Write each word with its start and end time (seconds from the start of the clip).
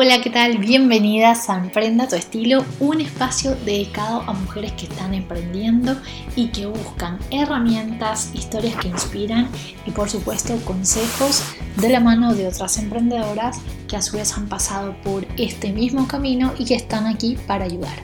Hola, 0.00 0.20
¿qué 0.20 0.30
tal? 0.30 0.58
Bienvenidas 0.58 1.50
a 1.50 1.56
Emprenda 1.56 2.06
tu 2.06 2.14
estilo, 2.14 2.64
un 2.78 3.00
espacio 3.00 3.56
dedicado 3.64 4.22
a 4.28 4.32
mujeres 4.32 4.70
que 4.74 4.86
están 4.86 5.12
emprendiendo 5.12 5.96
y 6.36 6.50
que 6.50 6.66
buscan 6.66 7.18
herramientas, 7.32 8.30
historias 8.32 8.76
que 8.76 8.86
inspiran 8.86 9.48
y 9.86 9.90
por 9.90 10.08
supuesto 10.08 10.56
consejos 10.64 11.42
de 11.78 11.88
la 11.88 11.98
mano 11.98 12.32
de 12.32 12.46
otras 12.46 12.78
emprendedoras 12.78 13.58
que 13.88 13.96
a 13.96 14.02
su 14.02 14.16
vez 14.16 14.32
han 14.38 14.48
pasado 14.48 14.94
por 15.02 15.26
este 15.36 15.72
mismo 15.72 16.06
camino 16.06 16.54
y 16.56 16.64
que 16.66 16.76
están 16.76 17.08
aquí 17.08 17.36
para 17.48 17.64
ayudar. 17.64 17.98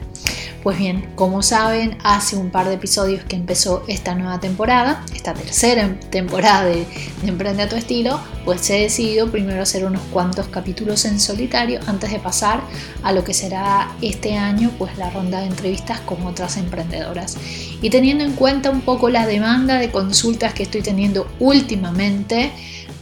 Pues 0.65 0.79
bien, 0.79 1.07
como 1.13 1.43
saben, 1.43 1.95
hace 2.03 2.37
un 2.37 2.49
par 2.49 2.67
de 2.67 2.73
episodios 2.73 3.23
que 3.23 3.35
empezó 3.35 3.83
esta 3.87 4.15
nueva 4.15 4.39
temporada, 4.39 5.05
esta 5.13 5.35
tercera 5.35 5.99
temporada 6.09 6.65
de, 6.65 6.87
Emprende 7.23 7.61
a 7.61 7.69
tu 7.69 7.75
estilo, 7.75 8.19
pues 8.45 8.67
he 8.71 8.81
decidido 8.81 9.29
primero 9.29 9.61
hacer 9.61 9.85
unos 9.85 10.01
cuantos 10.11 10.47
capítulos 10.47 11.05
en 11.05 11.19
solitario 11.19 11.81
antes 11.85 12.11
de 12.11 12.17
pasar 12.17 12.61
a 13.03 13.13
lo 13.13 13.23
que 13.23 13.35
será 13.35 13.91
este 14.01 14.37
año, 14.37 14.71
pues 14.79 14.97
la 14.97 15.11
ronda 15.11 15.41
de 15.41 15.45
entrevistas 15.45 15.99
con 15.99 16.25
otras 16.25 16.57
emprendedoras. 16.57 17.37
Y 17.83 17.91
teniendo 17.91 18.23
en 18.23 18.33
cuenta 18.33 18.71
un 18.71 18.81
poco 18.81 19.09
la 19.09 19.27
demanda 19.27 19.77
de 19.77 19.91
consultas 19.91 20.55
que 20.55 20.63
estoy 20.63 20.81
teniendo 20.81 21.27
últimamente, 21.37 22.51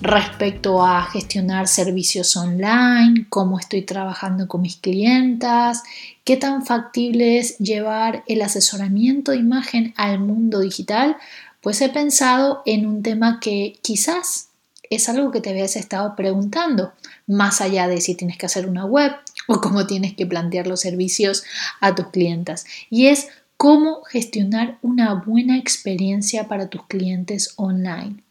respecto 0.04 0.86
a 0.86 1.04
gestionar 1.04 1.68
servicios 1.68 2.36
online, 2.36 3.26
cómo 3.30 3.58
estoy 3.58 3.84
trabajando 3.84 4.50
con 4.50 4.62
mis 4.62 4.76
clientas, 4.76 5.82
qué 6.26 6.36
tan 6.36 6.66
factible 6.66 7.40
es 7.40 7.58
llevar 7.58 8.24
el 8.28 8.42
asesoramiento 8.42 9.32
de 9.32 9.38
imagen 9.38 9.94
al 9.96 10.20
mundo 10.20 10.60
digital, 10.60 11.16
pues 11.62 11.82
he 11.82 11.88
pensado 11.88 12.62
en 12.66 12.86
un 12.86 13.02
tema 13.02 13.40
que 13.40 13.80
quizás 13.82 14.50
es 14.90 15.08
algo 15.08 15.32
que 15.32 15.40
te 15.40 15.52
habías 15.52 15.78
estado 15.78 16.18
preguntando, 16.18 16.92
más 17.26 17.62
allá 17.62 17.88
de 17.88 18.02
si 18.02 18.14
tienes 18.14 18.38
que 18.38 18.46
hacer 18.46 18.68
una 18.68 18.86
web 18.86 19.14
o 19.48 19.62
cómo 19.62 19.88
tienes 19.88 20.16
que 20.16 20.26
plantear 20.26 20.67
los 20.67 20.82
servicios 20.82 21.45
a 21.80 21.95
tus 21.95 22.10
clientas, 22.10 22.66
y 22.90 23.08
es 23.08 23.30
cómo 23.56 24.04
gestionar 24.04 24.80
una 24.82 25.14
buena 25.14 25.58
experiencia 25.58 26.50
para 26.50 26.67
tus 26.67 26.86
clientes 26.88 27.54
online. 27.56 28.22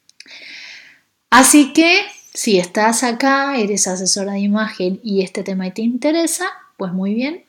Así 1.33 1.73
que 1.73 2.03
si 2.35 2.59
estás 2.59 3.03
acá, 3.03 3.57
eres 3.57 3.89
asesora 3.89 4.33
de 4.33 4.41
imagen 4.41 5.01
y 5.03 5.23
este 5.23 5.43
tema 5.43 5.71
te 5.71 5.81
interesa, 5.81 6.45
pues 6.77 6.93
muy 6.93 7.15
bien, 7.15 7.45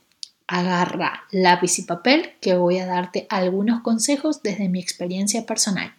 agarra 0.48 1.25
lápiz 1.31 1.80
y 1.80 1.81
papel 1.81 2.30
que 2.40 2.56
voy 2.56 2.78
a 2.78 2.86
darte 2.86 3.28
algunos 3.30 3.81
consejos 3.81 4.42
desde 4.42 4.70
mi 4.70 4.80
experiencia 4.80 5.45
personal. 5.45 5.94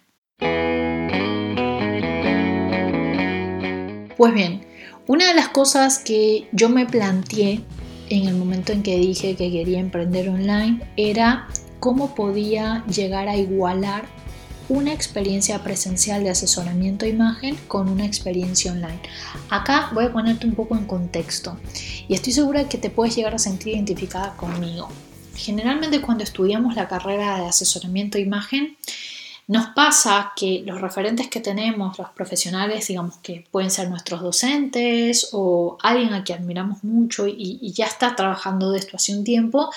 Pues 4.17 4.33
bien, 4.33 4.65
una 5.05 5.27
de 5.27 5.35
las 5.35 5.49
cosas 5.49 5.99
que 5.99 6.49
yo 6.53 6.69
me 6.69 6.87
planteé 6.87 7.61
en 8.09 8.27
el 8.27 8.33
momento 8.33 8.71
en 8.71 8.81
que 8.81 8.97
dije 8.97 9.35
que 9.35 9.51
quería 9.51 9.79
emprender 9.79 10.29
online 10.29 10.81
era 10.97 11.47
cómo 11.79 12.15
podía 12.15 12.83
llegar 12.87 13.29
a 13.29 13.37
igualar 13.37 14.05
una 14.69 14.93
experiencia 14.93 15.63
presencial 15.63 16.23
de 16.23 16.31
asesoramiento 16.31 17.05
de 17.05 17.11
imagen 17.11 17.55
con 17.67 17.89
una 17.89 18.05
experiencia 18.05 18.71
online. 18.71 18.99
Acá 19.49 19.91
voy 19.93 20.05
a 20.05 20.11
ponerte 20.11 20.47
un 20.47 20.55
poco 20.55 20.75
en 20.75 20.85
contexto 20.85 21.57
y 22.07 22.13
estoy 22.13 22.33
segura 22.33 22.67
que 22.67 22.77
te 22.77 22.89
puedes 22.89 23.15
llegar 23.15 23.35
a 23.35 23.39
sentir 23.39 23.73
identificada 23.73 24.35
conmigo. 24.35 24.89
Generalmente 25.35 26.01
cuando 26.01 26.23
estudiamos 26.23 26.75
la 26.75 26.87
carrera 26.87 27.39
de 27.39 27.47
asesoramiento 27.47 28.17
de 28.17 28.23
imagen, 28.23 28.77
nos 29.47 29.67
pasa 29.67 30.31
que 30.35 30.63
los 30.65 30.81
referentes 30.81 31.27
que 31.27 31.39
tenemos, 31.39 31.99
los 31.99 32.09
profesionales, 32.09 32.87
digamos 32.87 33.17
que 33.17 33.45
pueden 33.51 33.69
ser 33.69 33.89
nuestros 33.89 34.21
docentes 34.21 35.29
o 35.33 35.77
alguien 35.83 36.13
a 36.13 36.23
quien 36.23 36.39
admiramos 36.39 36.83
mucho 36.83 37.27
y, 37.27 37.59
y 37.61 37.71
ya 37.73 37.85
está 37.85 38.15
trabajando 38.15 38.71
de 38.71 38.79
esto 38.79 38.95
hace 38.95 39.15
un 39.15 39.23
tiempo, 39.23 39.69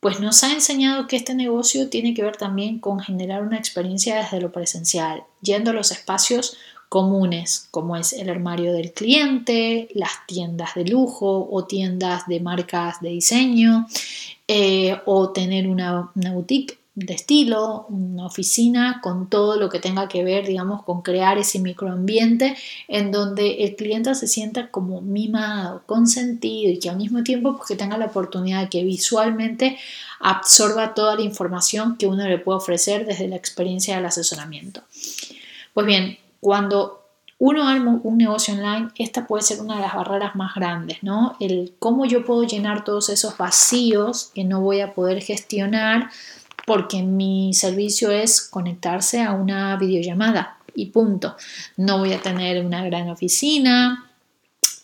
pues 0.00 0.20
nos 0.20 0.44
ha 0.44 0.52
enseñado 0.52 1.06
que 1.06 1.16
este 1.16 1.34
negocio 1.34 1.88
tiene 1.88 2.14
que 2.14 2.22
ver 2.22 2.36
también 2.36 2.78
con 2.78 3.00
generar 3.00 3.42
una 3.42 3.58
experiencia 3.58 4.16
desde 4.16 4.40
lo 4.40 4.52
presencial, 4.52 5.24
yendo 5.42 5.70
a 5.70 5.74
los 5.74 5.90
espacios 5.90 6.56
comunes, 6.88 7.68
como 7.70 7.96
es 7.96 8.12
el 8.12 8.30
armario 8.30 8.72
del 8.72 8.92
cliente, 8.92 9.88
las 9.94 10.26
tiendas 10.26 10.74
de 10.74 10.84
lujo 10.84 11.48
o 11.50 11.64
tiendas 11.64 12.26
de 12.26 12.40
marcas 12.40 13.00
de 13.00 13.10
diseño, 13.10 13.86
eh, 14.46 14.96
o 15.04 15.30
tener 15.30 15.68
una, 15.68 16.10
una 16.14 16.32
boutique 16.32 16.77
de 16.98 17.14
estilo, 17.14 17.86
una 17.88 18.26
oficina 18.26 19.00
con 19.02 19.28
todo 19.28 19.56
lo 19.56 19.68
que 19.68 19.78
tenga 19.78 20.08
que 20.08 20.24
ver, 20.24 20.46
digamos, 20.46 20.82
con 20.82 21.02
crear 21.02 21.38
ese 21.38 21.58
microambiente 21.58 22.56
en 22.88 23.12
donde 23.12 23.64
el 23.64 23.76
cliente 23.76 24.14
se 24.14 24.26
sienta 24.26 24.70
como 24.70 25.00
mimado, 25.00 25.82
consentido 25.86 26.72
y 26.72 26.78
que 26.78 26.90
al 26.90 26.96
mismo 26.96 27.22
tiempo 27.22 27.56
pues, 27.56 27.78
tenga 27.78 27.98
la 27.98 28.06
oportunidad 28.06 28.62
de 28.62 28.68
que 28.68 28.84
visualmente 28.84 29.78
absorba 30.20 30.94
toda 30.94 31.14
la 31.14 31.22
información 31.22 31.96
que 31.96 32.06
uno 32.06 32.26
le 32.26 32.38
puede 32.38 32.58
ofrecer 32.58 33.06
desde 33.06 33.28
la 33.28 33.36
experiencia 33.36 33.96
del 33.96 34.06
asesoramiento. 34.06 34.82
Pues 35.74 35.86
bien, 35.86 36.18
cuando 36.40 36.98
uno 37.40 37.68
arma 37.68 38.00
un 38.02 38.18
negocio 38.18 38.54
online, 38.54 38.88
esta 38.98 39.26
puede 39.26 39.44
ser 39.44 39.60
una 39.60 39.76
de 39.76 39.82
las 39.82 39.94
barreras 39.94 40.34
más 40.34 40.54
grandes, 40.56 41.02
¿no? 41.02 41.36
El 41.38 41.74
cómo 41.78 42.04
yo 42.04 42.24
puedo 42.24 42.42
llenar 42.42 42.82
todos 42.82 43.08
esos 43.10 43.38
vacíos 43.38 44.32
que 44.34 44.42
no 44.42 44.60
voy 44.60 44.80
a 44.80 44.92
poder 44.92 45.22
gestionar 45.22 46.10
porque 46.68 47.02
mi 47.02 47.54
servicio 47.54 48.10
es 48.10 48.42
conectarse 48.42 49.22
a 49.22 49.32
una 49.32 49.74
videollamada 49.76 50.58
y 50.74 50.86
punto. 50.90 51.34
No 51.78 51.98
voy 51.98 52.12
a 52.12 52.20
tener 52.20 52.62
una 52.62 52.84
gran 52.84 53.08
oficina, 53.08 54.04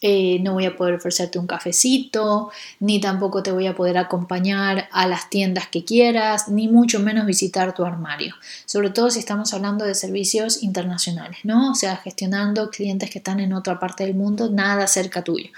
eh, 0.00 0.38
no 0.40 0.54
voy 0.54 0.64
a 0.64 0.76
poder 0.76 0.94
ofrecerte 0.94 1.38
un 1.38 1.46
cafecito, 1.46 2.50
ni 2.80 3.02
tampoco 3.02 3.42
te 3.42 3.52
voy 3.52 3.66
a 3.66 3.74
poder 3.74 3.98
acompañar 3.98 4.88
a 4.92 5.06
las 5.06 5.28
tiendas 5.28 5.68
que 5.68 5.84
quieras, 5.84 6.48
ni 6.48 6.68
mucho 6.68 7.00
menos 7.00 7.26
visitar 7.26 7.74
tu 7.74 7.84
armario. 7.84 8.34
Sobre 8.64 8.88
todo 8.88 9.10
si 9.10 9.18
estamos 9.18 9.52
hablando 9.52 9.84
de 9.84 9.94
servicios 9.94 10.62
internacionales, 10.62 11.40
¿no? 11.44 11.72
O 11.72 11.74
sea, 11.74 11.96
gestionando 11.98 12.70
clientes 12.70 13.10
que 13.10 13.18
están 13.18 13.40
en 13.40 13.52
otra 13.52 13.78
parte 13.78 14.06
del 14.06 14.14
mundo, 14.14 14.48
nada 14.50 14.86
cerca 14.86 15.22
tuyo. 15.22 15.50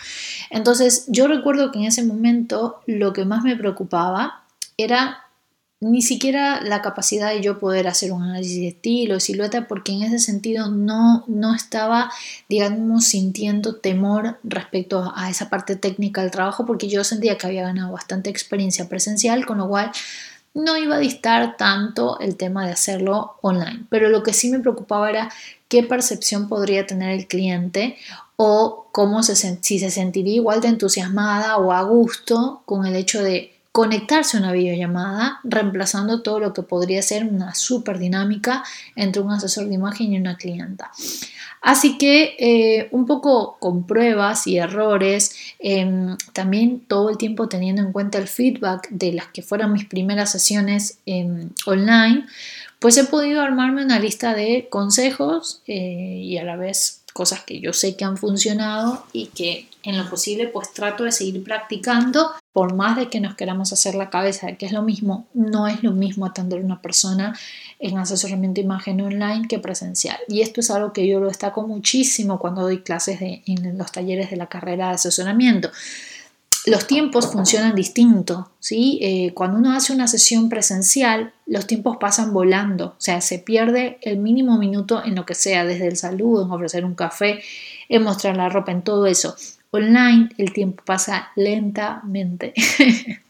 Entonces, 0.51 1.05
yo 1.07 1.29
recuerdo 1.29 1.71
que 1.71 1.79
en 1.79 1.85
ese 1.85 2.03
momento 2.03 2.81
lo 2.87 3.13
que 3.13 3.25
más 3.25 3.45
me 3.45 3.55
preocupaba 3.55 4.43
era 4.77 5.26
ni 5.81 6.01
siquiera 6.01 6.63
la 6.63 6.81
capacidad 6.81 7.31
de 7.31 7.43
yo 7.43 7.59
poder 7.59 7.87
hacer 7.87 8.13
un 8.13 8.23
análisis 8.23 8.61
de 8.61 8.69
estilo, 8.69 9.21
silueta, 9.21 9.69
porque 9.69 9.93
en 9.93 10.03
ese 10.03 10.19
sentido 10.19 10.71
no, 10.71 11.25
no 11.27 11.55
estaba, 11.55 12.11
digamos, 12.49 13.05
sintiendo 13.05 13.77
temor 13.77 14.39
respecto 14.43 15.13
a 15.15 15.29
esa 15.29 15.51
parte 15.51 15.77
técnica 15.77 16.23
del 16.23 16.31
trabajo, 16.31 16.65
porque 16.65 16.89
yo 16.89 17.05
sentía 17.05 17.37
que 17.37 17.47
había 17.47 17.63
ganado 17.63 17.93
bastante 17.93 18.31
experiencia 18.31 18.89
presencial, 18.89 19.45
con 19.45 19.59
lo 19.59 19.69
cual 19.69 19.93
no 20.55 20.79
iba 20.79 20.97
a 20.97 21.01
distar 21.01 21.59
tanto 21.59 22.19
el 22.21 22.37
tema 22.37 22.65
de 22.65 22.73
hacerlo 22.73 23.37
online. 23.43 23.85
Pero 23.91 24.09
lo 24.09 24.23
que 24.23 24.33
sí 24.33 24.49
me 24.49 24.61
preocupaba 24.61 25.11
era 25.11 25.31
qué 25.69 25.83
percepción 25.83 26.49
podría 26.49 26.87
tener 26.87 27.11
el 27.11 27.27
cliente 27.27 27.99
o 28.37 28.89
cómo 28.93 29.23
si 29.23 29.37
se 29.79 29.91
sentiría 29.91 30.35
igual 30.35 30.63
de 30.63 30.69
entusiasmada 30.69 31.59
o 31.59 31.73
a 31.73 31.83
gusto 31.83 32.63
con 32.65 32.87
el 32.87 32.97
hecho 32.97 33.23
de 33.23 33.56
conectarse 33.77 34.39
a 34.39 34.41
una 34.41 34.53
videollamada, 34.53 35.39
reemplazando 35.45 36.23
todo 36.23 36.41
lo 36.41 36.55
que 36.55 36.63
podría 36.63 37.03
ser 37.03 37.25
una 37.25 37.55
super 37.55 37.99
dinámica 37.99 38.65
entre 38.95 39.21
un 39.21 39.31
asesor 39.31 39.69
de 39.69 39.75
imagen 39.75 40.15
y 40.15 40.17
una 40.17 40.39
clienta. 40.39 40.91
Así 41.61 41.99
que 41.99 42.37
eh, 42.39 42.89
un 42.93 43.05
poco 43.05 43.59
con 43.61 43.87
pruebas 43.87 44.47
y 44.47 44.57
errores, 44.57 45.37
em, 45.59 46.17
también 46.33 46.87
todo 46.89 47.11
el 47.11 47.19
tiempo 47.19 47.51
teniendo 47.51 47.83
en 47.83 47.93
cuenta 47.93 48.17
el 48.17 48.29
feedback 48.29 48.89
de 48.89 49.13
las 49.13 49.27
que 49.27 49.43
fueron 49.43 49.75
mis 49.75 49.85
primeras 49.85 50.33
sesiones 50.33 51.01
em, 51.05 51.51
online, 51.67 52.25
pues 52.79 52.97
he 52.97 53.05
podido 53.05 53.43
armarme 53.43 53.85
una 53.85 53.99
lista 53.99 54.33
de 54.33 54.69
consejos 54.71 55.61
eh, 55.67 56.23
y 56.25 56.39
a 56.39 56.45
la 56.45 56.57
vez 56.57 57.03
cosas 57.13 57.41
que 57.45 57.61
yo 57.61 57.75
sé 57.75 57.95
que 57.95 58.07
han 58.07 58.17
funcionado 58.17 59.05
y 59.13 59.27
que 59.27 59.69
en 59.83 59.99
lo 59.99 60.09
posible 60.09 60.49
pues 60.49 60.73
trato 60.73 61.05
de 61.05 61.13
seguir 61.13 61.45
practicando 61.45 62.33
por 62.57 62.75
más 62.75 62.97
de 62.97 63.11
que 63.11 63.21
nos 63.21 63.35
queramos 63.35 63.75
hacer 63.75 63.95
la 63.95 64.09
cabeza 64.09 64.47
de 64.47 64.57
que 64.57 64.65
es 64.65 64.73
lo 64.73 64.81
mismo, 64.81 65.27
no 65.35 65.69
es 65.69 65.83
lo 65.83 65.93
mismo 65.93 66.25
atender 66.25 66.63
a 66.63 66.65
una 66.65 66.81
persona 66.81 67.39
en 67.79 67.99
asesoramiento 67.99 68.63
de 68.63 68.65
imagen 68.65 68.99
online 69.03 69.47
que 69.47 69.59
presencial. 69.59 70.17
Y 70.27 70.41
esto 70.41 70.61
es 70.61 70.71
algo 70.71 70.95
que 70.95 71.07
yo 71.07 71.21
lo 71.21 71.27
destaco 71.27 71.67
muchísimo 71.67 72.39
cuando 72.39 72.63
doy 72.63 72.81
clases 72.81 73.19
en 73.21 73.77
los 73.77 73.93
talleres 73.93 74.31
de 74.31 74.39
la 74.39 74.47
carrera 74.47 74.89
de 74.89 74.95
asesoramiento 74.95 75.71
los 76.67 76.89
tiempos 76.89 77.31
funcionan 77.31 77.77
distinto, 77.77 78.51
¿sí? 78.59 78.99
Eh, 79.01 79.33
cuando 79.35 79.59
uno 79.59 79.73
hace 79.73 79.93
una 79.93 80.09
sesión 80.09 80.49
presencial, 80.49 81.33
los 81.47 81.69
tiempos 81.69 81.99
pasan 82.01 82.33
volando, 82.33 82.87
o 82.87 82.95
sea, 83.01 83.21
se 83.21 83.39
pierde 83.39 83.99
el 84.03 84.19
mínimo 84.19 84.59
minuto 84.59 85.01
en 85.05 85.15
lo 85.15 85.25
que 85.25 85.37
sea, 85.37 85.65
desde 85.65 85.87
el 85.87 85.97
saludo, 85.97 86.45
en 86.45 86.51
ofrecer 86.51 86.85
un 86.85 86.97
café, 86.97 87.41
en 87.89 88.03
mostrar 88.03 88.37
la 88.37 88.49
ropa, 88.49 88.73
en 88.73 88.83
todo 88.83 89.07
eso. 89.07 89.37
Online 89.71 90.31
el 90.39 90.53
tiempo 90.53 90.83
pasa 90.85 91.31
lentamente. 91.37 92.55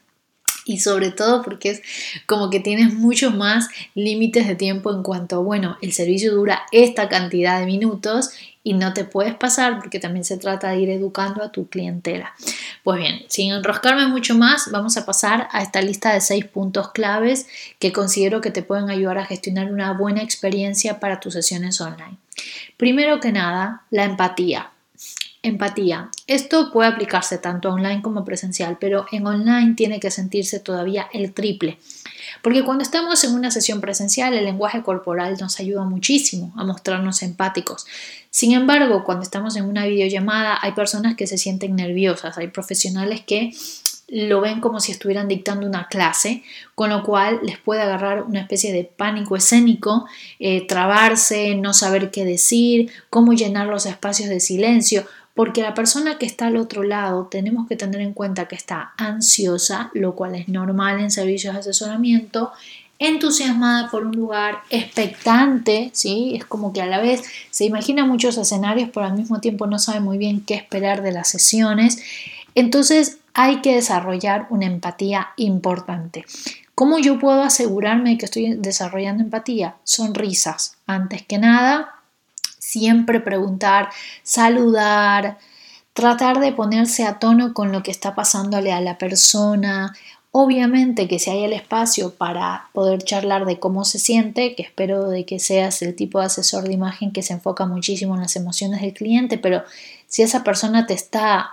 y 0.67 0.81
sobre 0.81 1.13
todo 1.13 1.43
porque 1.43 1.71
es 1.71 1.83
como 2.27 2.51
que 2.51 2.61
tienes 2.61 2.93
muchos 2.93 3.35
más 3.35 3.69
límites 3.95 4.47
de 4.49 4.57
tiempo 4.57 4.93
en 4.93 5.03
cuanto, 5.03 5.43
bueno, 5.43 5.79
el 5.81 5.93
servicio 5.93 6.35
dura 6.35 6.63
esta 6.73 7.09
cantidad 7.09 7.61
de 7.61 7.67
minutos 7.67 8.31
y 8.65 8.73
no 8.73 8.93
te 8.93 9.05
puedes 9.05 9.37
pasar 9.37 9.79
porque 9.79 10.01
también 10.01 10.25
se 10.25 10.39
trata 10.39 10.71
de 10.71 10.81
ir 10.81 10.91
educando 10.91 11.45
a 11.45 11.53
tu 11.53 11.69
clientela. 11.69 12.35
Pues 12.83 12.99
bien, 12.99 13.23
sin 13.29 13.53
enroscarme 13.53 14.09
mucho 14.09 14.35
más, 14.35 14.73
vamos 14.73 14.97
a 14.97 15.07
pasar 15.07 15.47
a 15.53 15.63
esta 15.63 15.81
lista 15.81 16.13
de 16.13 16.21
seis 16.21 16.45
puntos 16.45 16.91
claves 16.91 17.47
que 17.79 17.93
considero 17.93 18.41
que 18.41 18.51
te 18.51 18.65
pueden 18.65 18.91
ayudar 18.91 19.19
a 19.19 19.25
gestionar 19.25 19.73
una 19.73 19.93
buena 19.93 20.23
experiencia 20.23 20.99
para 20.99 21.21
tus 21.21 21.35
sesiones 21.35 21.81
online. 21.81 22.19
Primero 22.77 23.21
que 23.21 23.31
nada, 23.31 23.83
la 23.91 24.05
empatía. 24.05 24.71
Empatía. 25.47 26.11
Esto 26.27 26.73
puede 26.73 26.89
aplicarse 26.89 27.39
tanto 27.39 27.71
online 27.71 28.03
como 28.03 28.25
presencial, 28.25 28.79
pero 28.81 29.07
en 29.13 29.25
online 29.29 29.75
tiene 29.77 30.01
que 30.01 30.11
sentirse 30.11 30.59
todavía 30.59 31.07
el 31.13 31.33
triple. 31.35 31.79
Porque 32.43 32.65
cuando 32.65 32.83
estamos 32.83 33.23
en 33.23 33.33
una 33.33 33.53
sesión 33.53 33.81
presencial, 33.81 34.35
el 34.35 34.45
lenguaje 34.45 34.83
corporal 34.83 35.37
nos 35.41 35.61
ayuda 35.61 35.85
muchísimo 35.85 36.53
a 36.57 36.65
mostrarnos 36.65 37.23
empáticos. 37.23 37.87
Sin 38.29 38.55
embargo, 38.55 39.05
cuando 39.05 39.23
estamos 39.23 39.55
en 39.55 39.67
una 39.67 39.87
videollamada, 39.87 40.59
hay 40.61 40.73
personas 40.73 41.15
que 41.15 41.29
se 41.29 41.39
sienten 41.39 41.77
nerviosas, 41.77 42.37
hay 42.39 42.49
profesionales 42.49 43.21
que 43.25 43.53
lo 44.09 44.41
ven 44.41 44.61
como 44.61 44.81
si 44.81 44.91
estuvieran 44.91 45.29
dictando 45.29 45.65
una 45.65 45.87
clase, 45.87 46.43
con 46.75 46.91
lo 46.91 47.05
cual 47.05 47.39
les 47.45 47.59
puede 47.59 47.83
agarrar 47.83 48.25
una 48.25 48.41
especie 48.41 48.73
de 48.73 48.83
pánico 48.83 49.37
escénico, 49.37 50.07
eh, 50.41 50.67
trabarse, 50.67 51.55
no 51.55 51.73
saber 51.73 52.11
qué 52.11 52.25
decir, 52.25 52.91
cómo 53.11 53.33
llenar 53.33 53.69
los 53.69 53.87
espacios 53.87 54.29
de 54.29 54.41
silencio 54.41 55.07
porque 55.37 55.61
la 55.61 55.75
persona 55.75 56.17
que 56.17 56.25
está 56.25 56.47
al 56.47 56.57
otro 56.57 56.83
lado 56.83 57.27
tenemos 57.31 57.69
que 57.69 57.77
tener 57.77 58.01
en 58.01 58.15
cuenta 58.15 58.49
que 58.49 58.57
está 58.57 58.95
ansiosa, 58.97 59.91
lo 59.93 60.17
cual 60.17 60.35
es 60.35 60.49
normal 60.49 60.99
en 60.99 61.11
servicios 61.11 61.53
de 61.53 61.61
asesoramiento, 61.61 62.53
entusiasmada 62.99 63.91
por 63.91 64.07
un 64.07 64.17
lugar, 64.17 64.61
expectante, 64.71 65.91
¿sí? 65.93 66.33
Es 66.35 66.47
como 66.47 66.73
que 66.73 66.81
a 66.81 66.87
la 66.87 67.01
vez 67.01 67.23
se 67.51 67.67
imagina 67.67 68.07
muchos 68.07 68.39
escenarios, 68.39 68.89
pero 68.93 69.05
al 69.05 69.13
mismo 69.13 69.39
tiempo 69.39 69.67
no 69.67 69.79
sabe 69.79 70.01
muy 70.01 70.17
bien 70.17 70.41
qué 70.41 70.55
esperar 70.55 71.03
de 71.03 71.13
las 71.13 71.29
sesiones. 71.29 71.99
Entonces 72.55 73.19
hay 73.35 73.61
que 73.61 73.75
desarrollar 73.75 74.47
una 74.49 74.65
empatía 74.65 75.29
importante. 75.37 76.25
¿Cómo 76.75 76.99
yo 76.99 77.19
puedo 77.19 77.43
asegurarme 77.43 78.17
que 78.17 78.25
estoy 78.25 78.55
desarrollando 78.55 79.23
empatía? 79.23 79.77
Sonrisas. 79.85 80.79
Antes 80.87 81.23
que 81.27 81.37
nada, 81.37 81.96
siempre 82.77 83.21
preguntar, 83.21 83.89
saludar, 84.23 85.39
tratar 85.95 86.41
de 86.41 86.53
ponerse 86.53 87.05
a 87.05 87.19
tono 87.19 87.55
con 87.55 87.73
lo 87.73 87.83
que 87.83 87.91
está 87.91 88.15
pasándole 88.15 88.71
a 88.71 88.83
la 88.83 88.99
persona. 88.99 89.95
Obviamente 90.31 91.09
que 91.09 91.19
si 91.19 91.31
hay 91.31 91.45
el 91.45 91.55
espacio 91.55 92.15
para 92.15 92.69
poder 92.75 93.03
charlar 93.03 93.47
de 93.47 93.59
cómo 93.59 93.87
se 93.87 93.99
siente, 93.99 94.55
que 94.55 94.63
espero 94.63 95.09
de 95.09 95.25
que 95.25 95.39
seas 95.39 95.81
el 95.81 95.95
tipo 95.97 96.21
de 96.21 96.27
asesor 96.27 96.65
de 96.65 96.75
imagen 96.75 97.13
que 97.13 97.23
se 97.23 97.33
enfoca 97.33 97.65
muchísimo 97.65 98.15
en 98.15 98.21
las 98.21 98.37
emociones 98.37 98.83
del 98.83 98.93
cliente, 98.93 99.39
pero 99.39 99.63
si 100.07 100.21
esa 100.21 100.45
persona 100.45 100.85
te 100.85 100.93
está 100.93 101.49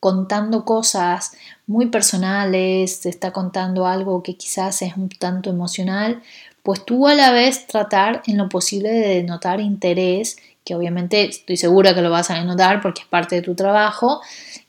contando 0.00 0.66
cosas 0.66 1.32
muy 1.66 1.86
personales, 1.86 3.00
te 3.00 3.08
está 3.08 3.32
contando 3.32 3.86
algo 3.86 4.22
que 4.22 4.36
quizás 4.36 4.82
es 4.82 4.98
un 4.98 5.08
tanto 5.08 5.48
emocional, 5.48 6.22
pues 6.62 6.84
tú 6.84 7.08
a 7.08 7.14
la 7.14 7.32
vez 7.32 7.66
tratar 7.66 8.22
en 8.26 8.36
lo 8.36 8.50
posible 8.50 8.90
de 8.90 9.08
denotar 9.14 9.60
interés 9.60 10.36
que 10.68 10.74
obviamente 10.74 11.24
estoy 11.24 11.56
segura 11.56 11.94
que 11.94 12.02
lo 12.02 12.10
vas 12.10 12.30
a 12.30 12.44
notar 12.44 12.82
porque 12.82 13.00
es 13.00 13.06
parte 13.06 13.36
de 13.36 13.42
tu 13.42 13.54
trabajo, 13.54 14.20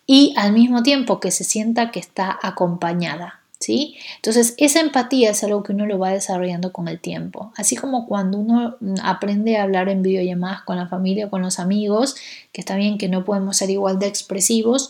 y 0.07 0.33
al 0.37 0.53
mismo 0.53 0.81
tiempo 0.81 1.19
que 1.19 1.29
se 1.29 1.43
sienta 1.43 1.91
que 1.91 1.99
está 1.99 2.39
acompañada. 2.41 3.41
¿Sí? 3.59 3.97
Entonces, 4.15 4.53
esa 4.57 4.79
empatía 4.79 5.31
es 5.31 5.43
algo 5.43 5.63
que 5.63 5.73
uno 5.73 5.85
lo 5.85 5.99
va 5.99 6.11
desarrollando 6.11 6.71
con 6.71 6.87
el 6.87 6.97
tiempo. 6.97 7.51
Así 7.57 7.75
como 7.75 8.07
cuando 8.07 8.37
uno 8.37 8.77
aprende 9.03 9.57
a 9.57 9.63
hablar 9.63 9.89
en 9.89 10.01
videollamadas 10.01 10.61
con 10.61 10.77
la 10.77 10.87
familia, 10.87 11.29
con 11.29 11.41
los 11.41 11.59
amigos, 11.59 12.15
que 12.53 12.61
está 12.61 12.77
bien 12.77 12.97
que 12.97 13.09
no 13.09 13.25
podemos 13.25 13.57
ser 13.57 13.69
igual 13.69 13.99
de 13.99 14.07
expresivos, 14.07 14.89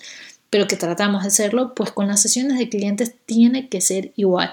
pero 0.52 0.68
que 0.68 0.76
tratamos 0.76 1.24
de 1.24 1.32
serlo, 1.32 1.74
pues 1.74 1.92
con 1.92 2.08
las 2.08 2.22
sesiones 2.22 2.60
de 2.60 2.70
clientes 2.70 3.16
tiene 3.26 3.70
que 3.70 3.82
ser 3.82 4.12
igual. 4.16 4.52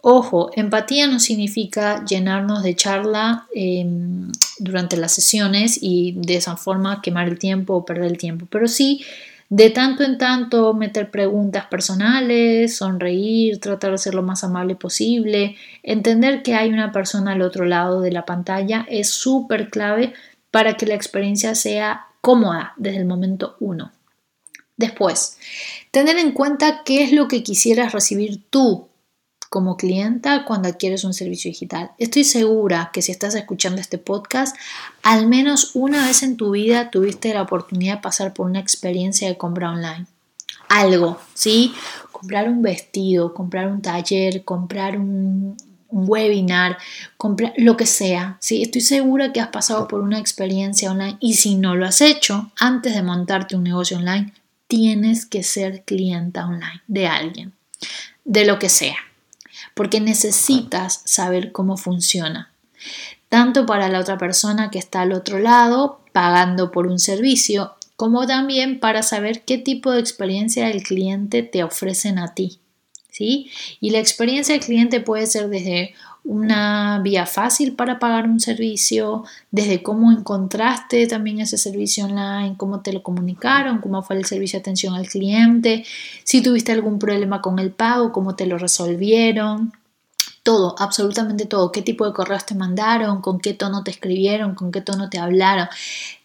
Ojo, 0.00 0.50
empatía 0.54 1.06
no 1.06 1.20
significa 1.20 2.04
llenarnos 2.04 2.64
de 2.64 2.76
charla 2.76 3.46
em, 3.54 4.30
durante 4.58 4.96
las 4.96 5.12
sesiones 5.12 5.78
y 5.80 6.12
de 6.16 6.36
esa 6.36 6.56
forma 6.56 7.02
quemar 7.02 7.28
el 7.28 7.38
tiempo 7.38 7.74
o 7.74 7.84
perder 7.84 8.10
el 8.10 8.18
tiempo, 8.18 8.46
pero 8.50 8.68
sí 8.68 9.04
de 9.50 9.70
tanto 9.70 10.02
en 10.02 10.18
tanto 10.18 10.74
meter 10.74 11.10
preguntas 11.10 11.66
personales, 11.66 12.76
sonreír, 12.76 13.60
tratar 13.60 13.92
de 13.92 13.98
ser 13.98 14.14
lo 14.14 14.22
más 14.22 14.42
amable 14.42 14.74
posible, 14.74 15.56
entender 15.82 16.42
que 16.42 16.54
hay 16.54 16.70
una 16.70 16.92
persona 16.92 17.32
al 17.32 17.42
otro 17.42 17.64
lado 17.64 18.00
de 18.00 18.10
la 18.10 18.24
pantalla 18.24 18.86
es 18.88 19.10
súper 19.10 19.70
clave 19.70 20.14
para 20.50 20.76
que 20.76 20.86
la 20.86 20.94
experiencia 20.94 21.54
sea 21.54 22.06
cómoda 22.20 22.72
desde 22.76 22.98
el 22.98 23.04
momento 23.04 23.56
uno. 23.60 23.92
Después, 24.76 25.38
tener 25.90 26.18
en 26.18 26.32
cuenta 26.32 26.82
qué 26.84 27.04
es 27.04 27.12
lo 27.12 27.28
que 27.28 27.42
quisieras 27.42 27.92
recibir 27.92 28.42
tú 28.50 28.88
como 29.54 29.76
clienta 29.76 30.44
cuando 30.44 30.66
adquieres 30.66 31.04
un 31.04 31.14
servicio 31.14 31.48
digital. 31.48 31.92
Estoy 31.98 32.24
segura 32.24 32.90
que 32.92 33.02
si 33.02 33.12
estás 33.12 33.36
escuchando 33.36 33.80
este 33.80 33.98
podcast, 33.98 34.56
al 35.04 35.28
menos 35.28 35.76
una 35.76 36.04
vez 36.04 36.24
en 36.24 36.36
tu 36.36 36.50
vida 36.50 36.90
tuviste 36.90 37.32
la 37.32 37.42
oportunidad 37.42 37.98
de 37.98 38.02
pasar 38.02 38.34
por 38.34 38.46
una 38.46 38.58
experiencia 38.58 39.28
de 39.28 39.36
compra 39.36 39.70
online. 39.70 40.06
Algo, 40.68 41.20
¿sí? 41.34 41.72
Comprar 42.10 42.48
un 42.48 42.62
vestido, 42.62 43.32
comprar 43.32 43.68
un 43.68 43.80
taller, 43.80 44.42
comprar 44.42 44.98
un, 44.98 45.56
webinar, 45.88 46.76
comprar 47.16 47.52
lo 47.56 47.76
que 47.76 47.86
sea. 47.86 48.36
¿sí? 48.40 48.60
Estoy 48.60 48.80
segura 48.80 49.32
que 49.32 49.40
has 49.40 49.50
pasado 49.50 49.86
por 49.86 50.00
una 50.00 50.18
experiencia 50.18 50.90
online 50.90 51.16
y 51.20 51.34
si 51.34 51.54
no 51.54 51.76
lo 51.76 51.86
has 51.86 52.00
hecho 52.00 52.50
antes 52.58 52.92
de 52.92 53.04
montarte 53.04 53.54
un 53.54 53.62
negocio 53.62 53.98
online, 53.98 54.32
tienes 54.66 55.24
que 55.26 55.44
ser 55.44 55.84
clienta 55.84 56.44
online 56.44 56.82
de 56.88 57.06
alguien, 57.06 57.52
de 58.24 58.46
lo 58.46 58.58
que 58.58 58.68
sea 58.68 58.96
porque 59.74 60.00
necesitas 60.00 61.02
saber 61.04 61.52
cómo 61.52 61.76
funciona, 61.76 62.52
tanto 63.28 63.66
para 63.66 63.88
la 63.88 64.00
otra 64.00 64.18
persona 64.18 64.70
que 64.70 64.78
está 64.78 65.02
al 65.02 65.12
otro 65.12 65.38
lado 65.38 66.00
pagando 66.12 66.70
por 66.70 66.86
un 66.86 66.98
servicio, 66.98 67.74
como 67.96 68.26
también 68.26 68.80
para 68.80 69.02
saber 69.02 69.44
qué 69.44 69.58
tipo 69.58 69.90
de 69.90 70.00
experiencia 70.00 70.70
el 70.70 70.82
cliente 70.82 71.42
te 71.42 71.64
ofrecen 71.64 72.18
a 72.18 72.34
ti. 72.34 72.60
¿sí? 73.10 73.50
Y 73.80 73.90
la 73.90 74.00
experiencia 74.00 74.54
del 74.54 74.64
cliente 74.64 75.00
puede 75.00 75.26
ser 75.26 75.48
desde 75.48 75.94
una 76.24 77.00
vía 77.00 77.26
fácil 77.26 77.74
para 77.74 77.98
pagar 77.98 78.26
un 78.26 78.40
servicio, 78.40 79.24
desde 79.50 79.82
cómo 79.82 80.10
encontraste 80.10 81.06
también 81.06 81.40
ese 81.40 81.58
servicio 81.58 82.06
online, 82.06 82.54
cómo 82.56 82.80
te 82.80 82.92
lo 82.94 83.02
comunicaron, 83.02 83.78
cómo 83.78 84.02
fue 84.02 84.16
el 84.16 84.24
servicio 84.24 84.58
de 84.58 84.62
atención 84.62 84.94
al 84.94 85.06
cliente, 85.06 85.84
si 86.24 86.42
tuviste 86.42 86.72
algún 86.72 86.98
problema 86.98 87.42
con 87.42 87.58
el 87.58 87.70
pago, 87.70 88.10
cómo 88.10 88.34
te 88.34 88.46
lo 88.46 88.58
resolvieron. 88.58 89.72
Todo, 90.42 90.74
absolutamente 90.78 91.46
todo. 91.46 91.72
¿Qué 91.72 91.80
tipo 91.80 92.04
de 92.04 92.12
correos 92.12 92.44
te 92.44 92.54
mandaron? 92.54 93.22
¿Con 93.22 93.40
qué 93.40 93.54
tono 93.54 93.82
te 93.82 93.90
escribieron? 93.90 94.54
¿Con 94.54 94.72
qué 94.72 94.82
tono 94.82 95.08
te 95.08 95.18
hablaron? 95.18 95.68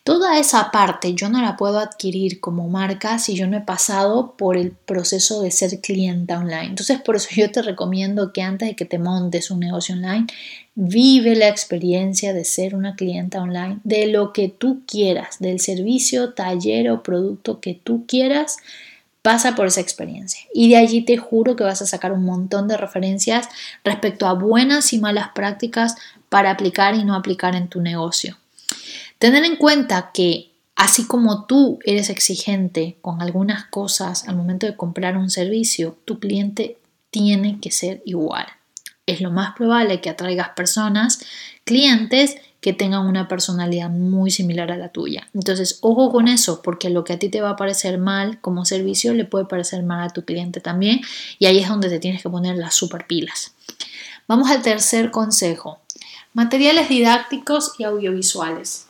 Toda 0.10 0.40
esa 0.40 0.72
parte 0.72 1.14
yo 1.14 1.30
no 1.30 1.40
la 1.40 1.56
puedo 1.56 1.78
adquirir 1.78 2.40
como 2.40 2.68
marca 2.68 3.20
si 3.20 3.36
yo 3.36 3.46
no 3.46 3.58
he 3.58 3.62
pasado 3.62 4.34
por 4.36 4.58
el 4.58 4.72
proceso 4.72 5.44
de 5.44 5.52
ser 5.52 5.82
clienta 5.82 6.40
online. 6.40 6.66
Entonces, 6.66 7.00
por 7.00 7.16
eso 7.16 7.28
yo 7.36 7.52
te 7.52 7.62
recomiendo 7.62 8.34
que 8.34 8.42
antes 8.42 8.70
de 8.70 8.76
que 8.76 8.86
te 8.86 8.98
montes 8.98 9.52
un 9.52 9.60
negocio 9.60 9.94
online, 9.94 10.26
vive 10.74 11.36
la 11.36 11.48
experiencia 11.48 12.34
de 12.34 12.44
ser 12.44 12.74
una 12.74 12.96
clienta 12.96 13.40
online, 13.40 13.82
de 13.84 14.08
lo 14.08 14.34
que 14.34 14.50
tú 14.50 14.82
quieras, 14.88 15.38
del 15.38 15.60
servicio, 15.60 16.34
taller 16.34 16.90
o 16.90 17.04
producto 17.04 17.60
que 17.60 17.76
tú 17.76 18.08
quieras. 18.08 18.58
Pasa 19.22 19.54
por 19.54 19.68
esa 19.68 19.82
experiencia 19.82 20.42
y 20.56 20.70
de 20.70 20.78
allí 20.78 21.06
te 21.06 21.18
juro 21.18 21.56
que 21.56 21.64
vas 21.64 21.84
a 21.84 21.86
sacar 21.86 22.14
un 22.14 22.26
montón 22.26 22.68
de 22.68 22.78
referencias 22.78 23.48
respecto 23.84 24.26
a 24.26 24.34
buenas 24.34 24.92
y 24.92 24.98
malas 24.98 25.30
prácticas 25.36 25.98
para 26.30 26.50
aplicar 26.50 26.96
y 26.96 27.04
no 27.04 27.14
aplicar 27.14 27.56
en 27.56 27.68
tu 27.68 27.80
negocio. 27.80 28.40
Tener 29.20 29.44
en 29.44 29.58
cuenta 29.58 30.12
que 30.14 30.54
así 30.78 31.06
como 31.06 31.46
tú 31.46 31.80
eres 31.84 32.10
exigente 32.10 32.98
con 33.02 33.22
algunas 33.22 33.66
cosas 33.66 34.26
al 34.30 34.38
momento 34.38 34.66
de 34.66 34.78
comprar 34.78 35.18
un 35.18 35.30
servicio, 35.30 35.98
tu 36.06 36.20
cliente 36.20 36.78
tiene 37.12 37.60
que 37.60 37.70
ser 37.70 38.02
igual. 38.06 38.48
Es 39.06 39.20
lo 39.20 39.30
más 39.30 39.56
probable 39.56 40.00
que 40.00 40.10
atraigas 40.10 40.52
personas, 40.56 41.20
clientes 41.66 42.38
que 42.62 42.72
tengan 42.72 43.08
una 43.08 43.28
personalidad 43.28 43.90
muy 43.90 44.32
similar 44.32 44.72
a 44.72 44.78
la 44.78 44.90
tuya. 44.90 45.28
Entonces, 45.34 45.80
ojo 45.82 46.12
con 46.12 46.30
eso, 46.30 46.62
porque 46.62 46.90
lo 46.90 47.04
que 47.04 47.14
a 47.14 47.20
ti 47.20 47.28
te 47.28 47.42
va 47.42 47.52
a 47.52 47.56
parecer 47.58 47.98
mal 47.98 48.40
como 48.40 48.64
servicio 48.64 49.14
le 49.14 49.26
puede 49.26 49.46
parecer 49.46 49.84
mal 49.84 50.02
a 50.02 50.14
tu 50.14 50.24
cliente 50.24 50.62
también, 50.62 51.02
y 51.40 51.46
ahí 51.46 51.60
es 51.60 51.68
donde 51.68 51.90
te 51.90 52.00
tienes 52.00 52.24
que 52.24 52.30
poner 52.30 52.56
las 52.56 52.76
super 52.76 53.06
pilas. 53.06 53.54
Vamos 54.28 54.50
al 54.50 54.62
tercer 54.62 55.12
consejo. 55.12 55.80
Materiales 56.34 56.88
didácticos 56.88 57.74
y 57.80 57.84
audiovisuales. 57.84 58.89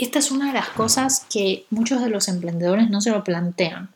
Esta 0.00 0.18
es 0.18 0.30
una 0.30 0.46
de 0.46 0.54
las 0.54 0.70
cosas 0.70 1.26
que 1.30 1.66
muchos 1.68 2.00
de 2.00 2.08
los 2.08 2.28
emprendedores 2.28 2.88
no 2.88 3.02
se 3.02 3.10
lo 3.10 3.22
plantean. 3.22 3.90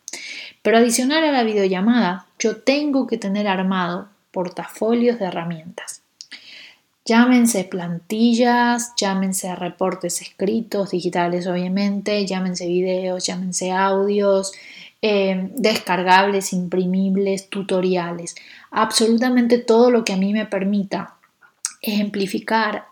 Pero 0.61 0.77
adicional 0.77 1.23
a 1.23 1.31
la 1.31 1.43
videollamada, 1.43 2.27
yo 2.37 2.57
tengo 2.57 3.07
que 3.07 3.17
tener 3.17 3.47
armado 3.47 4.07
portafolios 4.29 5.17
de 5.17 5.25
herramientas. 5.25 6.03
Llámense 7.05 7.63
plantillas, 7.63 8.93
llámense 8.95 9.55
reportes 9.55 10.21
escritos, 10.21 10.91
digitales 10.91 11.47
obviamente, 11.47 12.23
llámense 12.27 12.67
videos, 12.67 13.25
llámense 13.25 13.71
audios, 13.71 14.53
eh, 15.01 15.49
descargables, 15.55 16.53
imprimibles, 16.53 17.49
tutoriales. 17.49 18.35
Absolutamente 18.69 19.57
todo 19.57 19.89
lo 19.89 20.05
que 20.05 20.13
a 20.13 20.17
mí 20.17 20.33
me 20.33 20.45
permita 20.45 21.15
ejemplificar 21.81 22.85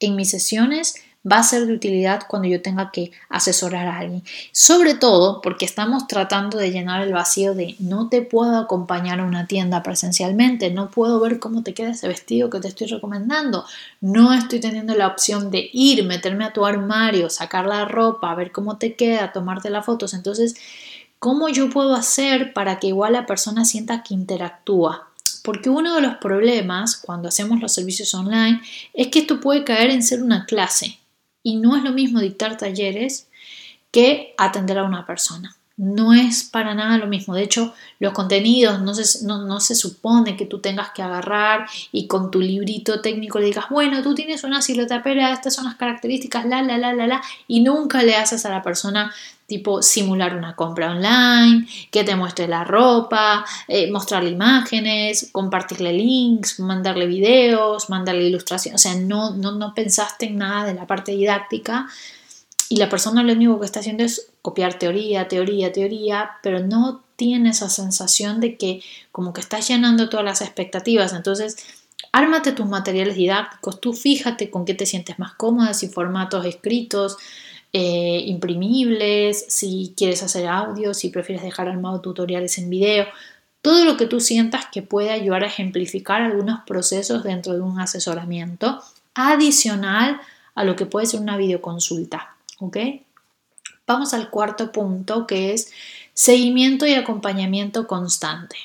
en 0.00 0.16
mis 0.16 0.30
sesiones 0.30 0.94
va 1.30 1.38
a 1.38 1.42
ser 1.42 1.66
de 1.66 1.72
utilidad 1.72 2.22
cuando 2.28 2.48
yo 2.48 2.60
tenga 2.60 2.90
que 2.90 3.12
asesorar 3.28 3.86
a 3.86 3.98
alguien. 3.98 4.22
Sobre 4.52 4.94
todo 4.94 5.40
porque 5.40 5.64
estamos 5.64 6.06
tratando 6.06 6.58
de 6.58 6.70
llenar 6.70 7.02
el 7.02 7.12
vacío 7.12 7.54
de 7.54 7.76
no 7.78 8.08
te 8.08 8.22
puedo 8.22 8.58
acompañar 8.58 9.20
a 9.20 9.24
una 9.24 9.46
tienda 9.46 9.82
presencialmente, 9.82 10.70
no 10.70 10.90
puedo 10.90 11.20
ver 11.20 11.38
cómo 11.38 11.62
te 11.62 11.74
queda 11.74 11.90
ese 11.90 12.08
vestido 12.08 12.50
que 12.50 12.60
te 12.60 12.68
estoy 12.68 12.88
recomendando, 12.88 13.64
no 14.00 14.34
estoy 14.34 14.60
teniendo 14.60 14.94
la 14.94 15.06
opción 15.06 15.50
de 15.50 15.70
ir, 15.72 16.04
meterme 16.04 16.44
a 16.44 16.52
tu 16.52 16.66
armario, 16.66 17.30
sacar 17.30 17.66
la 17.66 17.84
ropa, 17.86 18.34
ver 18.34 18.52
cómo 18.52 18.76
te 18.76 18.94
queda, 18.94 19.32
tomarte 19.32 19.70
las 19.70 19.86
fotos. 19.86 20.12
Entonces, 20.12 20.54
¿cómo 21.18 21.48
yo 21.48 21.70
puedo 21.70 21.94
hacer 21.94 22.52
para 22.52 22.78
que 22.78 22.88
igual 22.88 23.14
la 23.14 23.26
persona 23.26 23.64
sienta 23.64 24.02
que 24.02 24.14
interactúa? 24.14 25.08
Porque 25.42 25.70
uno 25.70 25.94
de 25.94 26.00
los 26.00 26.16
problemas 26.16 26.96
cuando 26.96 27.28
hacemos 27.28 27.60
los 27.60 27.72
servicios 27.72 28.14
online 28.14 28.60
es 28.92 29.08
que 29.08 29.20
esto 29.20 29.40
puede 29.40 29.64
caer 29.64 29.90
en 29.90 30.02
ser 30.02 30.22
una 30.22 30.46
clase 30.46 30.98
y 31.44 31.56
no 31.56 31.76
es 31.76 31.84
lo 31.84 31.92
mismo 31.92 32.18
dictar 32.18 32.56
talleres 32.56 33.28
que 33.92 34.34
atender 34.36 34.78
a 34.78 34.84
una 34.84 35.06
persona. 35.06 35.56
No 35.76 36.12
es 36.12 36.44
para 36.44 36.72
nada 36.72 36.98
lo 36.98 37.08
mismo. 37.08 37.34
De 37.34 37.42
hecho, 37.42 37.74
los 37.98 38.12
contenidos 38.12 38.80
no 38.80 38.94
se, 38.94 39.26
no, 39.26 39.58
se, 39.58 39.74
supone 39.74 40.36
que 40.36 40.46
tú 40.46 40.60
tengas 40.60 40.90
que 40.90 41.02
agarrar 41.02 41.66
y 41.90 42.06
con 42.06 42.30
tu 42.30 42.40
librito 42.40 43.00
técnico 43.00 43.40
le 43.40 43.46
digas, 43.46 43.64
bueno, 43.70 44.00
tú 44.00 44.14
tienes 44.14 44.44
una 44.44 44.62
silueta 44.62 45.02
pera, 45.02 45.32
estas 45.32 45.54
son 45.54 45.64
las 45.64 45.74
características, 45.74 46.46
la, 46.46 46.62
la, 46.62 46.78
la, 46.78 46.92
la, 46.92 47.08
la, 47.08 47.22
y 47.48 47.60
nunca 47.60 48.04
le 48.04 48.14
haces 48.14 48.46
a 48.46 48.50
la 48.50 48.62
persona 48.62 49.12
tipo 49.46 49.82
simular 49.82 50.36
una 50.36 50.54
compra 50.54 50.92
online, 50.92 51.66
que 51.90 52.04
te 52.04 52.14
muestre 52.14 52.46
la 52.46 52.62
ropa, 52.62 53.44
eh, 53.66 53.90
mostrarle 53.90 54.30
imágenes, 54.30 55.30
compartirle 55.32 55.92
links, 55.92 56.60
mandarle 56.60 57.06
videos, 57.06 57.90
mandarle 57.90 58.28
ilustraciones. 58.28 58.80
O 58.80 58.82
sea, 58.82 58.94
no, 58.94 59.30
no, 59.34 59.52
no 59.52 59.74
pensaste 59.74 60.26
en 60.26 60.38
nada 60.38 60.64
de 60.64 60.74
la 60.74 60.86
parte 60.86 61.12
didáctica 61.12 61.88
y 62.68 62.76
la 62.76 62.88
persona 62.88 63.22
lo 63.22 63.32
único 63.32 63.58
que 63.58 63.66
está 63.66 63.80
haciendo 63.80 64.04
es 64.04 64.30
copiar 64.44 64.78
teoría, 64.78 65.26
teoría, 65.26 65.72
teoría, 65.72 66.32
pero 66.42 66.60
no 66.60 67.02
tiene 67.16 67.48
esa 67.48 67.70
sensación 67.70 68.40
de 68.40 68.58
que 68.58 68.82
como 69.10 69.32
que 69.32 69.40
estás 69.40 69.66
llenando 69.66 70.10
todas 70.10 70.26
las 70.26 70.42
expectativas. 70.42 71.14
Entonces, 71.14 71.56
ármate 72.12 72.52
tus 72.52 72.66
materiales 72.66 73.16
didácticos, 73.16 73.80
tú 73.80 73.94
fíjate 73.94 74.50
con 74.50 74.66
qué 74.66 74.74
te 74.74 74.84
sientes 74.84 75.18
más 75.18 75.32
cómoda, 75.32 75.72
si 75.72 75.88
formatos 75.88 76.44
escritos, 76.44 77.16
eh, 77.72 78.22
imprimibles, 78.26 79.46
si 79.48 79.94
quieres 79.96 80.22
hacer 80.22 80.46
audio, 80.46 80.92
si 80.92 81.08
prefieres 81.08 81.42
dejar 81.42 81.66
armado 81.66 82.02
tutoriales 82.02 82.58
en 82.58 82.68
video, 82.68 83.06
todo 83.62 83.86
lo 83.86 83.96
que 83.96 84.04
tú 84.04 84.20
sientas 84.20 84.66
que 84.70 84.82
puede 84.82 85.08
ayudar 85.08 85.42
a 85.42 85.46
ejemplificar 85.46 86.20
algunos 86.20 86.60
procesos 86.66 87.24
dentro 87.24 87.54
de 87.54 87.62
un 87.62 87.80
asesoramiento 87.80 88.82
adicional 89.14 90.20
a 90.54 90.64
lo 90.64 90.76
que 90.76 90.84
puede 90.84 91.06
ser 91.06 91.20
una 91.20 91.38
videoconsulta. 91.38 92.36
¿ok? 92.58 92.76
Vamos 93.86 94.14
al 94.14 94.30
cuarto 94.30 94.72
punto 94.72 95.26
que 95.26 95.52
es 95.52 95.72
seguimiento 96.14 96.86
y 96.86 96.94
acompañamiento 96.94 97.86
constante. 97.86 98.56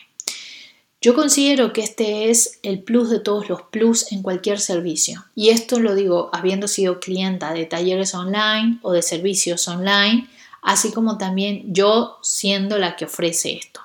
Yo 1.01 1.15
considero 1.15 1.71
que 1.71 1.81
este 1.81 2.29
es 2.29 2.59
el 2.61 2.79
plus 2.79 3.09
de 3.09 3.19
todos 3.19 3.47
los 3.47 3.61
plus 3.63 4.11
en 4.11 4.21
cualquier 4.21 4.59
servicio. 4.59 5.25
Y 5.33 5.49
esto 5.49 5.79
lo 5.79 5.95
digo 5.95 6.29
habiendo 6.33 6.67
sido 6.67 6.99
clienta 6.99 7.53
de 7.53 7.65
talleres 7.65 8.13
online 8.13 8.79
o 8.81 8.91
de 8.91 9.01
servicios 9.01 9.67
online, 9.69 10.27
así 10.61 10.91
como 10.91 11.17
también 11.17 11.73
yo 11.73 12.17
siendo 12.21 12.77
la 12.77 12.97
que 12.97 13.05
ofrece 13.05 13.53
esto. 13.53 13.81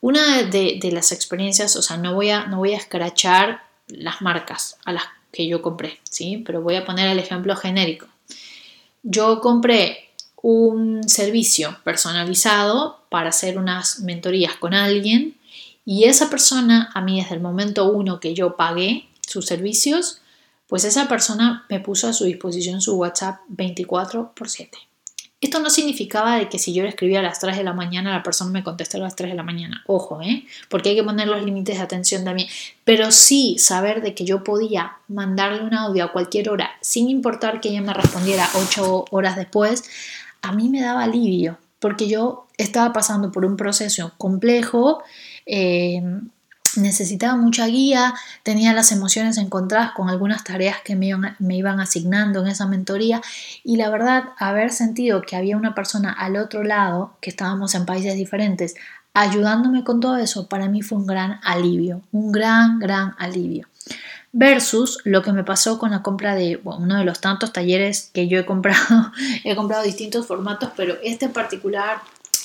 Una 0.00 0.44
de, 0.44 0.78
las 0.92 1.10
experiencias, 1.10 1.74
o 1.74 1.82
sea, 1.82 1.96
no 1.96 2.14
voy, 2.14 2.30
a, 2.30 2.46
no 2.46 2.58
voy 2.58 2.74
a 2.74 2.76
escrachar 2.76 3.64
las 3.88 4.22
marcas 4.22 4.78
a 4.84 4.92
las 4.92 5.02
que 5.32 5.48
yo 5.48 5.62
compré, 5.62 5.98
¿sí? 6.04 6.42
Pero 6.46 6.62
voy 6.62 6.76
a 6.76 6.84
poner 6.84 7.08
el 7.08 7.18
ejemplo 7.18 7.56
genérico. 7.56 8.06
Yo 9.02 9.40
compré 9.40 10.07
un 10.42 11.08
servicio 11.08 11.78
personalizado 11.84 13.04
para 13.10 13.30
hacer 13.30 13.58
unas 13.58 14.00
mentorías 14.00 14.54
con 14.54 14.74
alguien 14.74 15.36
y 15.84 16.04
esa 16.04 16.28
persona, 16.28 16.90
a 16.94 17.00
mí 17.00 17.20
desde 17.20 17.34
el 17.34 17.40
momento 17.40 17.90
uno 17.90 18.20
que 18.20 18.34
yo 18.34 18.56
pagué 18.56 19.08
sus 19.26 19.46
servicios, 19.46 20.20
pues 20.66 20.84
esa 20.84 21.08
persona 21.08 21.64
me 21.70 21.80
puso 21.80 22.08
a 22.08 22.12
su 22.12 22.24
disposición 22.24 22.82
su 22.82 22.96
WhatsApp 22.96 23.40
24 23.48 24.32
por 24.34 24.50
7. 24.50 24.76
Esto 25.40 25.60
no 25.60 25.70
significaba 25.70 26.36
de 26.36 26.48
que 26.48 26.58
si 26.58 26.74
yo 26.74 26.82
le 26.82 26.88
escribía 26.88 27.20
a 27.20 27.22
las 27.22 27.38
3 27.38 27.56
de 27.56 27.62
la 27.62 27.72
mañana, 27.72 28.10
la 28.10 28.24
persona 28.24 28.50
me 28.50 28.64
contestara 28.64 29.04
a 29.04 29.06
las 29.06 29.14
3 29.14 29.30
de 29.30 29.36
la 29.36 29.44
mañana. 29.44 29.84
Ojo, 29.86 30.20
¿eh? 30.20 30.44
Porque 30.68 30.90
hay 30.90 30.96
que 30.96 31.04
poner 31.04 31.28
los 31.28 31.44
límites 31.44 31.76
de 31.76 31.82
atención 31.82 32.24
también. 32.24 32.48
Pero 32.82 33.12
sí 33.12 33.56
saber 33.56 34.02
de 34.02 34.14
que 34.14 34.24
yo 34.24 34.42
podía 34.42 34.98
mandarle 35.06 35.62
un 35.62 35.74
audio 35.74 36.04
a 36.04 36.12
cualquier 36.12 36.50
hora, 36.50 36.72
sin 36.80 37.08
importar 37.08 37.60
que 37.60 37.68
ella 37.68 37.82
me 37.82 37.94
respondiera 37.94 38.48
8 38.54 39.04
horas 39.12 39.36
después, 39.36 39.84
a 40.42 40.52
mí 40.52 40.68
me 40.68 40.80
daba 40.80 41.04
alivio, 41.04 41.58
porque 41.78 42.08
yo 42.08 42.46
estaba 42.56 42.92
pasando 42.92 43.30
por 43.32 43.44
un 43.44 43.56
proceso 43.56 44.12
complejo 44.18 45.02
eh, 45.46 46.02
necesitaba 46.76 47.36
mucha 47.36 47.66
guía, 47.66 48.14
tenía 48.42 48.72
las 48.72 48.92
emociones 48.92 49.38
encontradas 49.38 49.92
con 49.92 50.08
algunas 50.08 50.44
tareas 50.44 50.76
que 50.84 50.96
me 50.96 51.06
iban, 51.06 51.36
me 51.38 51.56
iban, 51.56 51.80
asignando 51.80 52.40
en 52.40 52.48
esa 52.48 52.66
mentoría 52.66 53.20
y 53.64 53.76
la 53.76 53.90
verdad 53.90 54.24
haber 54.38 54.70
sentido 54.70 55.22
que 55.22 55.36
había 55.36 55.56
una 55.56 55.74
persona 55.74 56.12
al 56.12 56.36
otro 56.36 56.62
lado, 56.62 57.16
que 57.20 57.30
estábamos 57.30 57.74
en 57.74 57.86
países 57.86 58.14
diferentes, 58.14 58.74
ayudándome 59.14 59.84
con 59.84 60.00
todo 60.00 60.16
eso, 60.18 60.48
para 60.48 60.68
mí 60.68 60.82
fue 60.82 60.98
un 60.98 61.06
gran 61.06 61.40
alivio, 61.42 62.02
un 62.12 62.30
gran, 62.30 62.78
gran 62.78 63.14
alivio. 63.18 63.66
Versus 64.32 65.00
lo 65.04 65.22
que 65.22 65.32
me 65.32 65.42
pasó 65.42 65.78
con 65.78 65.90
la 65.90 66.02
compra 66.02 66.34
de 66.34 66.60
uno 66.62 66.98
de 66.98 67.04
los 67.04 67.20
tantos 67.20 67.52
talleres 67.52 68.10
que 68.12 68.28
yo 68.28 68.38
he 68.38 68.44
comprado, 68.44 69.12
he 69.44 69.56
comprado 69.56 69.84
distintos 69.84 70.26
formatos, 70.26 70.70
pero 70.76 70.96
este 71.02 71.26
en 71.26 71.32
particular 71.32 71.98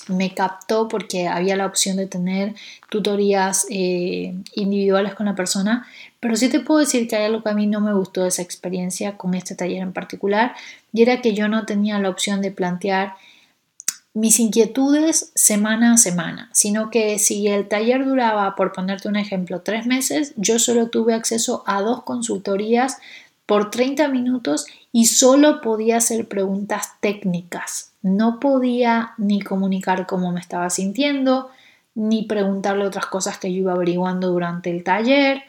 me 0.08 0.34
captó 0.34 0.88
porque 0.88 1.28
había 1.28 1.56
la 1.56 1.66
opción 1.66 1.98
de 1.98 2.08
tener 2.08 2.56
tutorías 2.90 3.66
eh, 3.70 4.34
individuales 4.56 5.14
con 5.14 5.26
la 5.26 5.36
persona, 5.36 5.88
pero 6.20 6.36
sí 6.36 6.50
te 6.50 6.60
puedo 6.60 6.80
decir 6.80 7.08
que 7.08 7.16
hay 7.16 7.26
algo 7.26 7.44
que 7.44 7.50
a 7.50 7.54
mí 7.54 7.68
no 7.68 7.82
me 7.82 7.94
gustó 7.94 8.24
de 8.24 8.30
esa 8.30 8.42
experiencia 8.42 9.18
con 9.18 9.34
este 9.34 9.56
taller 9.56 9.82
en 9.82 9.94
particular, 9.94 10.56
y 10.92 11.02
era 11.02 11.22
que 11.22 11.34
yo 11.34 11.48
no 11.48 11.66
tenía 11.66 12.00
la 12.00 12.10
opción 12.10 12.42
de 12.42 12.52
plantear 12.52 13.16
mis 14.14 14.40
inquietudes 14.40 15.32
semana 15.34 15.94
a 15.94 15.98
semana, 15.98 16.50
sino 16.54 16.92
que 16.92 17.18
si 17.18 17.48
el 17.48 17.68
taller 17.68 18.06
duraba, 18.06 18.56
por 18.56 18.72
ponerte 18.72 19.08
un 19.08 19.16
ejemplo, 19.16 19.62
tres 19.62 19.88
meses, 19.88 20.34
yo 20.38 20.60
solo 20.60 20.90
tuve 20.90 21.16
acceso 21.16 21.64
a 21.66 21.82
dos 21.82 22.04
consultorías 22.04 22.98
por 23.48 23.72
30 23.72 24.08
minutos 24.10 24.68
y 24.92 25.08
solo 25.08 25.62
podía 25.62 25.98
hacer 25.98 26.28
preguntas 26.28 26.92
técnicas. 27.00 27.92
No 28.04 28.40
podía 28.40 29.14
ni 29.18 29.42
comunicar 29.42 30.06
cómo 30.06 30.32
me 30.32 30.40
estaba 30.40 30.70
sintiendo, 30.70 31.50
ni 31.96 32.24
preguntarle 32.24 32.86
otras 32.86 33.08
cosas 33.08 33.40
que 33.40 33.52
yo 33.52 33.60
iba 33.60 33.74
averiguando 33.74 34.30
durante 34.30 34.70
el 34.70 34.84
taller. 34.84 35.42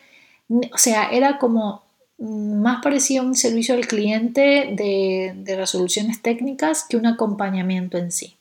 O 0.48 0.78
sea, 0.78 1.10
era 1.10 1.38
como 1.38 1.82
mm, 2.18 2.62
más 2.62 2.82
parecía 2.82 3.22
un 3.22 3.34
servicio 3.34 3.74
al 3.74 3.86
cliente 3.86 4.72
de, 4.72 5.34
de 5.36 5.56
resoluciones 5.56 6.22
técnicas 6.22 6.86
que 6.88 6.96
un 6.96 7.06
acompañamiento 7.06 7.98
en 7.98 8.10
sí. 8.10 8.36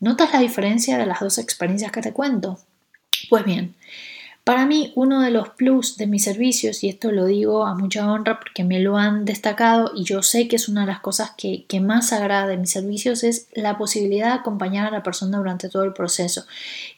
¿Notas 0.00 0.32
la 0.32 0.40
diferencia 0.40 0.98
de 0.98 1.06
las 1.06 1.20
dos 1.20 1.38
experiencias 1.38 1.92
que 1.92 2.00
te 2.00 2.12
cuento? 2.12 2.58
Pues 3.28 3.44
bien, 3.44 3.74
para 4.50 4.64
mí, 4.64 4.92
uno 4.96 5.20
de 5.20 5.30
los 5.30 5.50
plus 5.50 5.98
de 5.98 6.06
mis 6.06 6.24
servicios, 6.24 6.82
y 6.82 6.88
esto 6.88 7.12
lo 7.12 7.26
digo 7.26 7.66
a 7.66 7.74
mucha 7.74 8.10
honra 8.10 8.40
porque 8.40 8.64
me 8.64 8.80
lo 8.80 8.96
han 8.96 9.26
destacado 9.26 9.92
y 9.94 10.04
yo 10.04 10.22
sé 10.22 10.48
que 10.48 10.56
es 10.56 10.66
una 10.66 10.80
de 10.80 10.86
las 10.86 11.00
cosas 11.00 11.32
que, 11.36 11.66
más 11.80 12.12
agrada 12.12 12.46
de 12.46 12.56
mis 12.56 12.70
servicios, 12.70 13.22
es 13.22 13.48
la 13.52 13.76
posibilidad 13.76 14.28
de 14.28 14.40
acompañar 14.40 14.86
a 14.86 14.90
la 14.90 15.02
persona 15.02 15.36
durante 15.36 15.68
todo 15.68 15.84
el 15.84 15.92
proceso. 15.92 16.46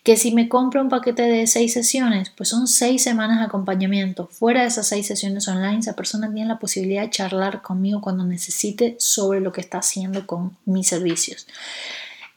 Que 0.04 0.16
si 0.16 0.32
me 0.32 0.48
compro 0.48 0.80
un 0.80 0.88
paquete 0.88 1.22
de 1.22 1.48
seis 1.48 1.72
sesiones, 1.72 2.30
pues 2.30 2.48
son 2.48 2.68
seis 2.68 3.02
semanas 3.02 3.40
de 3.40 3.46
acompañamiento. 3.46 4.28
Fuera 4.28 4.62
de 4.62 4.68
esas 4.68 4.86
seis 4.86 5.08
sesiones 5.08 5.48
online, 5.48 5.80
esa 5.80 5.96
persona 5.96 6.32
tiene 6.32 6.48
la 6.48 6.60
posibilidad 6.60 7.02
de 7.02 7.10
charlar 7.10 7.60
conmigo 7.60 8.00
cuando 8.00 8.24
necesite 8.24 8.94
sobre 8.98 9.40
lo 9.40 9.52
que 9.52 9.60
está 9.60 9.78
haciendo 9.78 10.28
con 10.28 10.56
mis 10.64 10.86
servicios. 10.86 11.48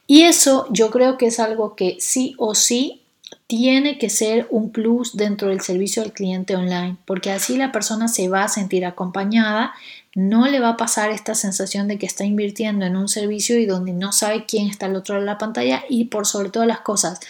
Y 0.06 0.22
eso 0.22 0.66
yo 0.70 0.90
creo 0.90 1.18
que 1.18 1.26
es 1.26 1.40
algo 1.40 1.74
que 1.74 1.96
sí 2.00 2.34
o 2.38 2.54
sí 2.54 3.02
tiene 3.48 3.98
que 3.98 4.10
ser 4.10 4.46
un 4.50 4.70
plus 4.70 5.16
dentro 5.16 5.48
del 5.48 5.60
servicio 5.60 6.02
al 6.02 6.12
cliente 6.12 6.56
online, 6.56 6.96
porque 7.04 7.30
así 7.30 7.56
la 7.56 7.72
persona 7.72 8.08
se 8.08 8.28
va 8.28 8.44
a 8.44 8.48
sentir 8.48 8.84
acompañada, 8.84 9.72
no 10.14 10.46
le 10.46 10.60
va 10.60 10.70
a 10.70 10.76
pasar 10.76 11.10
esta 11.10 11.34
sensación 11.34 11.88
de 11.88 11.98
que 11.98 12.06
está 12.06 12.24
invirtiendo 12.24 12.86
en 12.86 12.96
un 12.96 13.08
servicio 13.08 13.58
y 13.58 13.66
donde 13.66 13.92
no 13.92 14.12
sabe 14.12 14.46
quién 14.46 14.68
está 14.68 14.86
al 14.86 14.96
otro 14.96 15.14
lado 15.16 15.26
de 15.26 15.32
la 15.32 15.38
pantalla 15.38 15.84
y 15.88 16.06
por 16.06 16.26
sobre 16.26 16.50
todas 16.50 16.66
las 16.66 16.80
cosas, 16.80 17.20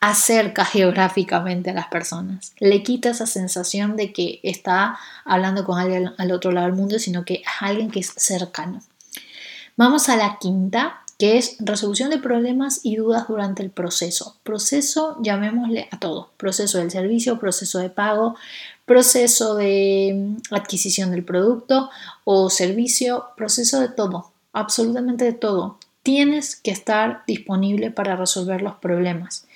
acerca 0.00 0.64
geográficamente 0.64 1.70
a 1.70 1.74
las 1.74 1.88
personas. 1.88 2.52
Le 2.58 2.82
quita 2.82 3.10
esa 3.10 3.26
sensación 3.26 3.96
de 3.96 4.12
que 4.12 4.40
está 4.42 4.98
hablando 5.24 5.64
con 5.64 5.78
alguien 5.78 6.12
al 6.18 6.32
otro 6.32 6.52
lado 6.52 6.66
del 6.66 6.76
mundo, 6.76 6.98
sino 6.98 7.24
que 7.24 7.34
es 7.34 7.42
alguien 7.60 7.90
que 7.90 8.00
es 8.00 8.12
cercano. 8.16 8.82
Vamos 9.76 10.08
a 10.08 10.16
la 10.16 10.38
quinta, 10.38 11.02
que 11.18 11.38
es 11.38 11.56
resolución 11.60 12.10
de 12.10 12.18
problemas 12.18 12.80
y 12.82 12.96
dudas 12.96 13.26
durante 13.28 13.62
el 13.62 13.70
proceso. 13.70 14.36
Proceso, 14.42 15.16
llamémosle 15.22 15.88
a 15.90 15.98
todo. 15.98 16.30
Proceso 16.36 16.78
del 16.78 16.90
servicio, 16.90 17.38
proceso 17.38 17.78
de 17.78 17.88
pago, 17.88 18.36
proceso 18.84 19.54
de 19.54 20.12
mm, 20.14 20.54
adquisición 20.54 21.10
del 21.10 21.24
producto 21.24 21.90
o 22.24 22.50
servicio, 22.50 23.26
proceso 23.36 23.80
de 23.80 23.88
todo, 23.88 24.30
absolutamente 24.52 25.24
de 25.24 25.32
todo. 25.32 25.78
Tienes 26.02 26.56
que 26.56 26.70
estar 26.70 27.22
disponible 27.26 27.90
para 27.90 28.16
resolver 28.16 28.62
los 28.62 28.74
problemas. 28.74 29.46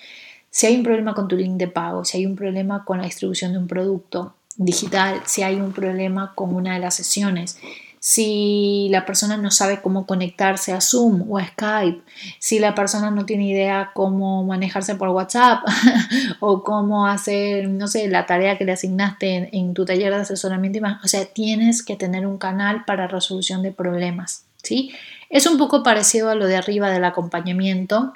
Si 0.50 0.66
hay 0.66 0.76
un 0.76 0.82
problema 0.82 1.14
con 1.14 1.28
tu 1.28 1.36
link 1.36 1.56
de 1.58 1.68
pago, 1.68 2.04
si 2.04 2.18
hay 2.18 2.26
un 2.26 2.36
problema 2.36 2.84
con 2.84 2.98
la 2.98 3.04
distribución 3.04 3.52
de 3.52 3.58
un 3.58 3.68
producto 3.68 4.34
digital, 4.56 5.22
si 5.26 5.42
hay 5.42 5.56
un 5.56 5.72
problema 5.72 6.32
con 6.34 6.54
una 6.54 6.74
de 6.74 6.80
las 6.80 6.94
sesiones, 6.94 7.58
si 8.02 8.88
la 8.90 9.04
persona 9.04 9.36
no 9.36 9.50
sabe 9.50 9.82
cómo 9.82 10.06
conectarse 10.06 10.72
a 10.72 10.80
Zoom 10.80 11.30
o 11.30 11.36
a 11.36 11.46
Skype, 11.46 12.00
si 12.38 12.58
la 12.58 12.74
persona 12.74 13.10
no 13.10 13.26
tiene 13.26 13.46
idea 13.46 13.90
cómo 13.92 14.42
manejarse 14.42 14.94
por 14.94 15.10
WhatsApp 15.10 15.62
o 16.40 16.64
cómo 16.64 17.06
hacer, 17.06 17.68
no 17.68 17.86
sé, 17.88 18.08
la 18.08 18.24
tarea 18.24 18.56
que 18.56 18.64
le 18.64 18.72
asignaste 18.72 19.50
en, 19.52 19.74
tu 19.74 19.84
taller 19.84 20.14
de 20.14 20.22
asesoramiento 20.22 20.78
y 20.78 20.80
más. 20.80 21.04
O 21.04 21.08
sea, 21.08 21.26
tienes 21.26 21.82
que 21.82 21.94
tener 21.94 22.26
un 22.26 22.38
canal 22.38 22.86
para 22.86 23.06
resolución 23.06 23.62
de 23.62 23.70
problemas, 23.70 24.46
¿sí? 24.62 24.92
Es 25.28 25.46
un 25.46 25.58
poco 25.58 25.82
parecido 25.82 26.30
a 26.30 26.34
lo 26.34 26.46
de 26.46 26.56
arriba 26.56 26.90
del 26.90 27.04
acompañamiento. 27.04 28.14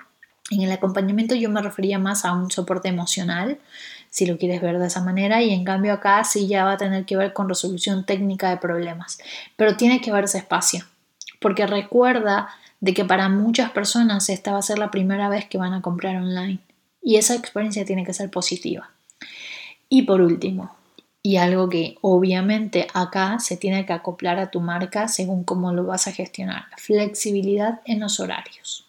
En 0.50 0.62
el 0.62 0.72
acompañamiento 0.72 1.34
yo 1.34 1.50
me 1.50 1.60
refería 1.60 1.98
más 1.98 2.24
a 2.24 2.32
un 2.32 2.50
soporte 2.50 2.88
emocional, 2.88 3.58
si 4.14 4.26
lo 4.26 4.38
quieres 4.38 4.62
ver 4.62 4.78
de 4.78 4.86
esa 4.86 5.02
manera, 5.02 5.42
y 5.42 5.52
en 5.52 5.64
cambio 5.64 5.92
acá 5.92 6.22
sí 6.22 6.46
ya 6.46 6.64
va 6.64 6.74
a 6.74 6.76
tener 6.76 7.04
que 7.04 7.16
ver 7.16 7.32
con 7.32 7.48
resolución 7.48 8.06
técnica 8.06 8.48
de 8.48 8.58
problemas, 8.58 9.18
pero 9.56 9.76
tiene 9.76 10.00
que 10.00 10.12
ver 10.12 10.22
ese 10.22 10.38
espacio, 10.38 10.84
porque 11.40 11.66
recuerda 11.66 12.48
de 12.78 12.94
que 12.94 13.04
para 13.04 13.28
muchas 13.28 13.72
personas 13.72 14.28
esta 14.28 14.52
va 14.52 14.58
a 14.58 14.62
ser 14.62 14.78
la 14.78 14.92
primera 14.92 15.28
vez 15.28 15.46
que 15.46 15.58
van 15.58 15.72
a 15.72 15.82
comprar 15.82 16.14
online 16.14 16.60
y 17.02 17.16
esa 17.16 17.34
experiencia 17.34 17.84
tiene 17.84 18.04
que 18.04 18.14
ser 18.14 18.30
positiva. 18.30 18.88
Y 19.88 20.02
por 20.02 20.20
último, 20.20 20.76
y 21.20 21.38
algo 21.38 21.68
que 21.68 21.98
obviamente 22.00 22.86
acá 22.94 23.40
se 23.40 23.56
tiene 23.56 23.84
que 23.84 23.94
acoplar 23.94 24.38
a 24.38 24.52
tu 24.52 24.60
marca 24.60 25.08
según 25.08 25.42
cómo 25.42 25.72
lo 25.72 25.86
vas 25.86 26.06
a 26.06 26.12
gestionar, 26.12 26.66
flexibilidad 26.76 27.80
en 27.84 27.98
los 27.98 28.20
horarios. 28.20 28.86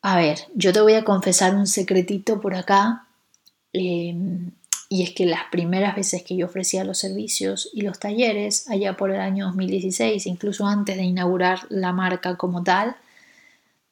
A 0.00 0.16
ver, 0.16 0.48
yo 0.56 0.72
te 0.72 0.80
voy 0.80 0.94
a 0.94 1.04
confesar 1.04 1.54
un 1.54 1.68
secretito 1.68 2.40
por 2.40 2.56
acá 2.56 3.06
Em, 3.72 4.52
y 4.88 5.02
es 5.02 5.10
que 5.14 5.24
las 5.24 5.44
primeras 5.50 5.96
veces 5.96 6.22
que 6.22 6.36
yo 6.36 6.44
ofrecía 6.44 6.84
los 6.84 6.98
servicios 6.98 7.70
y 7.72 7.80
los 7.80 7.98
talleres, 7.98 8.68
allá 8.68 8.94
por 8.94 9.10
el 9.10 9.20
año 9.20 9.46
2016, 9.46 10.26
incluso 10.26 10.66
antes 10.66 10.96
de 10.96 11.04
inaugurar 11.04 11.60
la 11.70 11.94
marca 11.94 12.36
como 12.36 12.62
tal, 12.62 12.96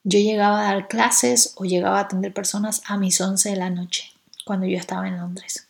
yo 0.05 0.19
llegaba 0.19 0.61
a 0.61 0.75
dar 0.75 0.89
clases 0.89 1.55
o 1.57 1.65
llegaba 1.65 1.99
a 1.99 2.03
atender 2.03 2.35
personas 2.35 2.83
a 2.87 2.99
mis 2.99 3.19
11 3.19 3.49
de 3.49 3.57
la 3.57 3.71
noche, 3.71 4.13
cuando 4.45 4.67
yo 4.67 4.77
estaba 4.77 5.09
en 5.09 5.17
Londres. 5.17 5.69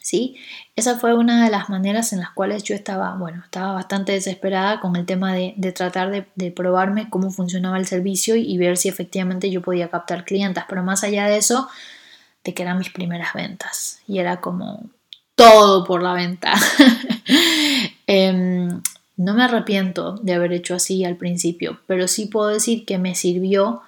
¿Sí? 0.00 0.36
Esa 0.76 0.98
fue 0.98 1.14
una 1.14 1.44
de 1.44 1.50
las 1.50 1.68
maneras 1.68 2.12
en 2.12 2.20
las 2.20 2.30
cuales 2.30 2.62
yo 2.62 2.76
estaba, 2.76 3.16
bueno, 3.16 3.42
estaba 3.44 3.72
bastante 3.72 4.12
desesperada 4.12 4.80
con 4.80 4.94
el 4.94 5.04
tema 5.04 5.32
de, 5.32 5.54
tratar 5.74 6.10
de, 6.10 6.26
de, 6.36 6.52
probarme 6.52 7.10
cómo 7.10 7.30
funcionaba 7.30 7.76
el 7.78 7.86
servicio 7.86 8.36
y 8.36 8.56
ver 8.56 8.76
si 8.76 8.88
efectivamente 8.88 9.50
yo 9.50 9.62
podía 9.62 9.90
captar 9.90 10.24
clientas. 10.24 10.64
Pero 10.68 10.84
más 10.84 11.02
allá 11.02 11.26
de 11.26 11.38
eso, 11.38 11.68
que 12.54 12.62
eran 12.62 12.78
mis 12.78 12.90
primeras 12.90 13.34
ventas 13.34 14.00
y 14.06 14.18
era 14.18 14.40
como 14.40 14.84
todo 15.34 15.84
por 15.84 16.02
la 16.02 16.14
venta. 16.14 16.52
Em, 18.08 18.82
no 19.16 19.34
me 19.34 19.42
arrepiento 19.42 20.12
de 20.18 20.34
haber 20.34 20.52
hecho 20.52 20.76
así 20.76 21.04
al 21.04 21.16
principio, 21.16 21.80
pero 21.88 22.06
sí 22.06 22.26
puedo 22.26 22.48
decir 22.48 22.84
que 22.84 22.98
me 22.98 23.16
sirvió 23.16 23.82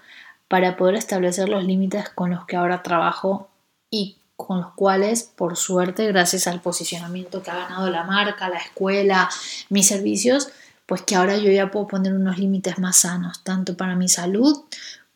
para 0.49 0.77
poder 0.77 0.97
establecer 0.97 1.49
los 1.49 1.65
límites 1.65 2.09
con 2.09 2.31
los 2.31 2.44
que 2.47 2.57
ahora 2.57 2.83
trabajo 2.83 3.49
y 3.90 4.16
con 4.35 4.61
los 4.61 4.73
cuales, 4.75 5.23
por 5.23 5.57
suerte, 5.57 6.07
gracias 6.07 6.47
al 6.47 6.61
posicionamiento 6.61 7.42
que 7.42 7.51
ha 7.51 7.57
ganado 7.57 7.90
la 7.90 8.05
marca, 8.05 8.49
la 8.49 8.59
escuela, 8.59 9.29
mis 9.68 9.87
servicios, 9.87 10.49
pues 10.87 11.03
que 11.03 11.16
ahora 11.16 11.37
yo 11.37 11.51
ya 11.51 11.71
puedo 11.71 11.87
poner 11.87 12.14
unos 12.14 12.38
límites 12.38 12.79
más 12.79 12.97
sanos, 12.97 13.44
tanto 13.44 13.77
para 13.77 13.94
mi 13.94 14.09
salud 14.09 14.64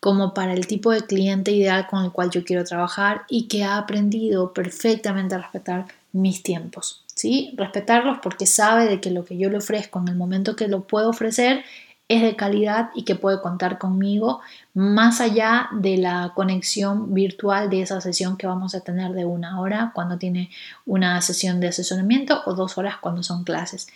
como 0.03 0.33
para 0.33 0.51
el 0.51 0.67
tipo 0.67 0.91
de 0.91 0.99
cliente 1.05 1.51
ideal 1.51 1.87
con 1.87 2.03
el 2.03 2.11
cual 2.11 2.29
yo 2.29 2.43
quiero 2.43 2.65
trabajar 2.65 3.21
y 3.29 3.47
que 3.47 3.63
ha 3.63 3.77
aprendido 3.77 4.51
perfectamente 4.51 5.33
a 5.33 5.37
respetar 5.37 5.85
mis 6.11 6.43
tiempos. 6.43 7.05
¿sí? 7.15 7.53
Respetarlos 7.55 8.17
porque 8.21 8.45
sabe 8.45 8.85
de 8.85 8.99
que 8.99 9.11
lo 9.11 9.23
que 9.23 9.37
yo 9.37 9.49
le 9.49 9.59
ofrezco 9.59 9.99
en 9.99 10.09
el 10.09 10.15
momento 10.15 10.57
que 10.57 10.67
lo 10.67 10.81
puedo 10.81 11.09
ofrecer 11.09 11.63
es 12.09 12.21
de 12.21 12.35
calidad 12.35 12.89
y 12.93 13.05
que 13.05 13.15
puede 13.15 13.39
contar 13.39 13.77
conmigo 13.77 14.41
más 14.73 15.21
allá 15.21 15.69
de 15.71 15.95
la 15.95 16.33
conexión 16.35 17.13
virtual 17.13 17.69
de 17.69 17.83
esa 17.83 18.01
sesión 18.01 18.35
que 18.35 18.45
vamos 18.45 18.75
a 18.75 18.81
tener 18.81 19.13
de 19.13 19.23
una 19.23 19.61
hora 19.61 19.93
cuando 19.95 20.17
tiene 20.17 20.49
una 20.85 21.21
sesión 21.21 21.61
de 21.61 21.69
asesoramiento 21.69 22.41
o 22.45 22.55
dos 22.55 22.77
horas 22.77 22.97
cuando 22.99 23.23
son 23.23 23.45
clases. 23.45 23.87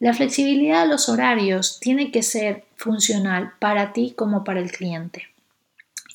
La 0.00 0.14
flexibilidad 0.14 0.82
de 0.82 0.88
los 0.88 1.08
horarios 1.08 1.78
tiene 1.80 2.12
que 2.12 2.22
ser 2.22 2.64
funcional 2.76 3.52
para 3.58 3.92
ti 3.92 4.14
como 4.16 4.44
para 4.44 4.60
el 4.60 4.70
cliente. 4.70 5.24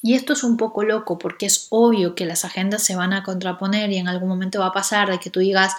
Y 0.02 0.16
esto 0.16 0.34
es 0.34 0.44
un 0.44 0.58
poco 0.58 0.84
loco 0.84 1.18
porque 1.18 1.46
es 1.46 1.68
obvio 1.70 2.14
que 2.14 2.26
las 2.26 2.44
agendas 2.44 2.84
se 2.84 2.96
van 2.96 3.14
a 3.14 3.24
contraponer 3.24 3.92
y 3.92 3.98
en 3.98 4.08
algún 4.10 4.28
momento 4.28 4.60
va 4.60 4.68
a 4.68 4.74
pasar 4.74 5.10
de 5.10 5.18
que 5.18 5.30
tú 5.30 5.40
digas, 5.40 5.74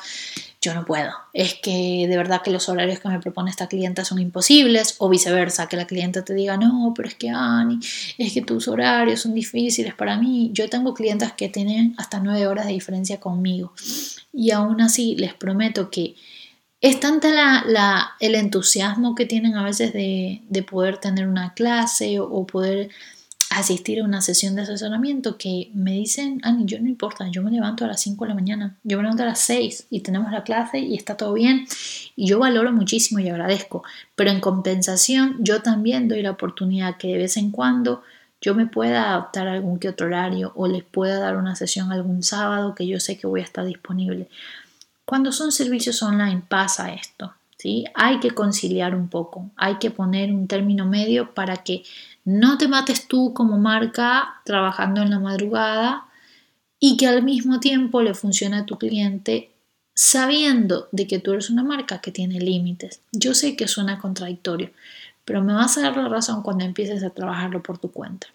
yo 0.62 0.75
no 0.75 0.87
puedo, 0.87 1.12
es 1.35 1.55
que 1.55 2.07
de 2.09 2.17
verdad 2.17 2.40
que 2.40 2.51
los 2.51 2.71
horarios 2.71 2.99
que 2.99 3.09
me 3.11 3.21
propone 3.21 3.51
esta 3.51 3.69
clienta 3.69 4.03
son 4.03 4.19
imposibles 4.19 4.97
o 4.97 5.11
viceversa, 5.11 5.69
que 5.69 5.77
la 5.77 5.87
clienta 5.87 6.25
te 6.25 6.33
diga, 6.33 6.57
no, 6.57 6.95
pero 6.97 7.07
es 7.07 7.14
que 7.14 7.29
Ani, 7.29 7.81
es 8.17 8.33
que 8.33 8.40
tus 8.40 8.67
horarios 8.67 9.21
son 9.21 9.35
difíciles 9.35 9.95
para 9.95 10.17
mí. 10.17 10.51
Yo 10.55 10.71
tengo 10.71 10.95
clientas 10.95 11.35
que 11.35 11.51
tienen 11.51 11.95
hasta 11.99 12.19
nueve 12.19 12.47
horas 12.47 12.64
de 12.67 12.73
diferencia 12.73 13.21
conmigo 13.21 13.75
y 14.33 14.53
aún 14.53 14.81
así 14.81 15.17
les 15.17 15.35
prometo 15.35 15.90
que 15.90 16.14
es 16.85 17.01
tanta 17.01 17.64
el 18.20 18.35
entusiasmo 18.35 19.14
que 19.14 19.25
tienen 19.25 19.55
a 19.57 19.64
veces 19.64 19.94
de, 19.94 20.66
poder 20.70 20.99
tener 20.99 21.27
una 21.27 21.55
clase 21.55 22.20
o, 22.20 22.47
poder 22.47 22.90
asistir 23.49 24.01
a 24.01 24.05
una 24.05 24.20
sesión 24.20 24.55
de 24.55 24.62
asesoramiento 24.62 25.38
que 25.38 25.70
me 25.73 25.92
dicen, 25.92 26.40
Ani, 26.42 26.66
yo 26.66 26.79
no 26.81 26.87
importa, 26.87 27.27
yo 27.29 27.42
me 27.42 27.51
levanto 27.51 27.87
a 27.87 27.88
las 27.88 28.03
5 28.03 28.25
de 28.25 28.29
la 28.29 28.35
mañana, 28.35 28.77
yo 28.83 28.99
me 28.99 29.03
levanto 29.03 29.23
a 29.23 29.27
las 29.27 29.38
6 29.40 29.87
y 29.88 30.01
tenemos 30.01 30.31
la 30.31 30.44
clase 30.44 30.79
y 30.79 30.94
está 30.94 31.16
todo 31.16 31.33
bien. 31.33 31.66
Y 32.16 32.27
yo 32.27 32.38
valoro 32.38 32.70
muchísimo 32.70 33.18
y 33.18 33.31
agradezco, 33.31 33.83
pero 34.14 34.31
en 34.31 34.40
compensación 34.40 35.37
yo 35.38 35.62
también 35.62 36.07
doy 36.07 36.20
la 36.20 36.33
oportunidad 36.33 36.99
que 36.99 37.09
de 37.09 37.16
vez 37.16 37.38
en 37.38 37.51
cuando 37.51 38.03
yo 38.42 38.55
me 38.55 38.66
pueda 38.66 39.09
adaptar 39.09 39.49
a 39.49 39.55
algún 39.55 39.79
que 39.79 39.88
otro 39.88 40.09
horario 40.09 40.53
o 40.55 40.68
les 40.68 40.85
pueda 40.85 41.18
dar 41.18 41.38
una 41.38 41.57
sesión 41.57 41.92
algún 41.92 42.23
sábado 42.23 42.75
que 42.75 42.87
yo 42.87 43.01
sé 43.01 43.16
que 43.16 43.27
voy 43.27 43.40
a 43.40 43.44
estar 43.44 43.64
disponible. 43.64 44.29
Cuando 45.05 45.33
son 45.33 45.53
servicios 45.53 46.03
online 46.03 46.43
pasa 46.49 46.95
esto, 46.95 47.35
¿sí? 47.59 47.85
Hay 47.95 48.21
que 48.21 48.31
conciliar 48.31 48.95
un 48.95 49.09
poco, 49.09 49.51
hay 49.57 49.77
que 49.77 49.90
poner 49.90 50.33
un 50.33 50.49
término 50.49 50.87
medio 50.87 51.35
para 51.35 51.59
que 51.59 51.83
no 52.25 52.57
te 52.57 52.69
mates 52.69 53.07
tú 53.07 53.35
como 53.35 53.59
marca 53.59 54.40
trabajando 54.45 55.03
en 55.03 55.11
la 55.11 55.19
madrugada 55.19 56.07
y 56.81 56.97
que 56.97 57.07
al 57.07 57.23
mismo 57.23 57.61
tiempo 57.61 58.03
le 58.03 58.14
funcione 58.14 58.57
a 58.57 58.67
tu 58.67 58.79
cliente 58.79 59.51
sabiendo 59.95 60.88
de 60.90 61.07
que 61.07 61.19
tú 61.19 61.33
eres 61.33 61.51
una 61.51 61.62
marca 61.62 62.01
que 62.01 62.11
tiene 62.11 62.40
límites. 62.40 63.01
Yo 63.12 63.35
sé 63.35 63.57
que 63.57 63.69
suena 63.69 63.99
contradictorio, 63.99 64.71
pero 65.25 65.43
me 65.43 65.55
vas 65.55 65.79
a 65.79 65.83
dar 65.83 65.97
la 65.97 66.09
razón 66.09 66.43
cuando 66.43 66.64
empieces 66.64 67.05
a 67.05 67.11
trabajarlo 67.11 67.62
por 67.62 67.79
tu 67.79 67.90
cuenta. 67.90 68.29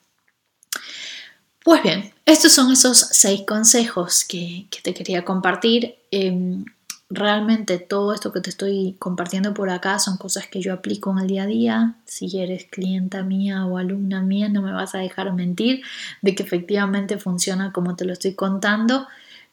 Pues 1.70 1.84
bien, 1.84 2.12
estos 2.26 2.52
son 2.54 2.72
esos 2.72 2.98
seis 2.98 3.42
consejos 3.46 4.26
que, 4.28 4.66
te 4.82 4.92
quería 4.96 5.24
compartir. 5.24 5.98
Em, 6.10 6.66
realmente 7.12 7.78
todo 7.78 8.12
esto 8.12 8.34
que 8.34 8.42
te 8.42 8.50
estoy 8.50 8.96
compartiendo 8.98 9.54
por 9.54 9.70
acá 9.70 10.00
son 10.00 10.18
cosas 10.18 10.48
que 10.48 10.62
yo 10.62 10.74
aplico 10.74 11.12
en 11.12 11.20
el 11.20 11.28
día 11.28 11.44
a 11.44 11.46
día. 11.46 11.96
Si 12.06 12.40
eres 12.40 12.66
clienta 12.72 13.22
mía 13.22 13.68
o 13.68 13.78
alumna 13.78 14.24
mía, 14.24 14.50
no 14.50 14.64
me 14.64 14.72
vas 14.72 14.96
a 14.96 14.98
dejar 14.98 15.32
mentir 15.32 15.84
de 16.24 16.34
que 16.34 16.42
efectivamente 16.42 17.20
funciona 17.20 17.72
como 17.72 17.96
te 17.96 18.04
lo 18.04 18.14
estoy 18.14 18.34
contando. 18.34 19.08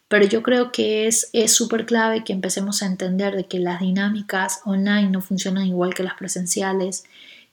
Pero 0.08 0.24
yo 0.24 0.42
creo 0.42 0.72
que 0.72 1.08
es 1.08 1.28
súper 1.52 1.84
clave 1.84 2.24
que 2.24 2.32
empecemos 2.32 2.82
a 2.82 2.86
entender 2.86 3.36
de 3.36 3.44
que 3.44 3.58
las 3.58 3.80
dinámicas 3.80 4.62
online 4.64 5.10
no 5.10 5.20
funcionan 5.20 5.66
igual 5.66 5.92
que 5.92 6.02
las 6.02 6.14
presenciales 6.14 7.04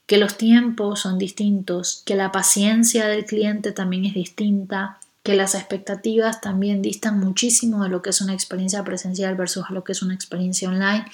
que 0.05 0.17
los 0.17 0.37
tiempos 0.37 1.01
son 1.01 1.17
distintos, 1.17 2.03
que 2.05 2.15
la 2.15 2.31
paciencia 2.31 3.07
del 3.07 3.25
cliente 3.25 3.71
también 3.71 4.05
es 4.05 4.13
distinta, 4.13 4.99
que 5.23 5.35
las 5.35 5.55
expectativas 5.55 6.41
también 6.41 6.81
distan 6.81 7.19
muchísimo 7.19 7.83
de 7.83 7.89
lo 7.89 8.01
que 8.01 8.09
es 8.09 8.19
una 8.19 8.33
experiencia 8.33 8.83
presencial 8.83 9.35
versus 9.35 9.69
lo 9.69 9.83
que 9.83 9.93
es 9.93 10.01
una 10.01 10.13
experiencia 10.13 10.67
online. 10.67 11.05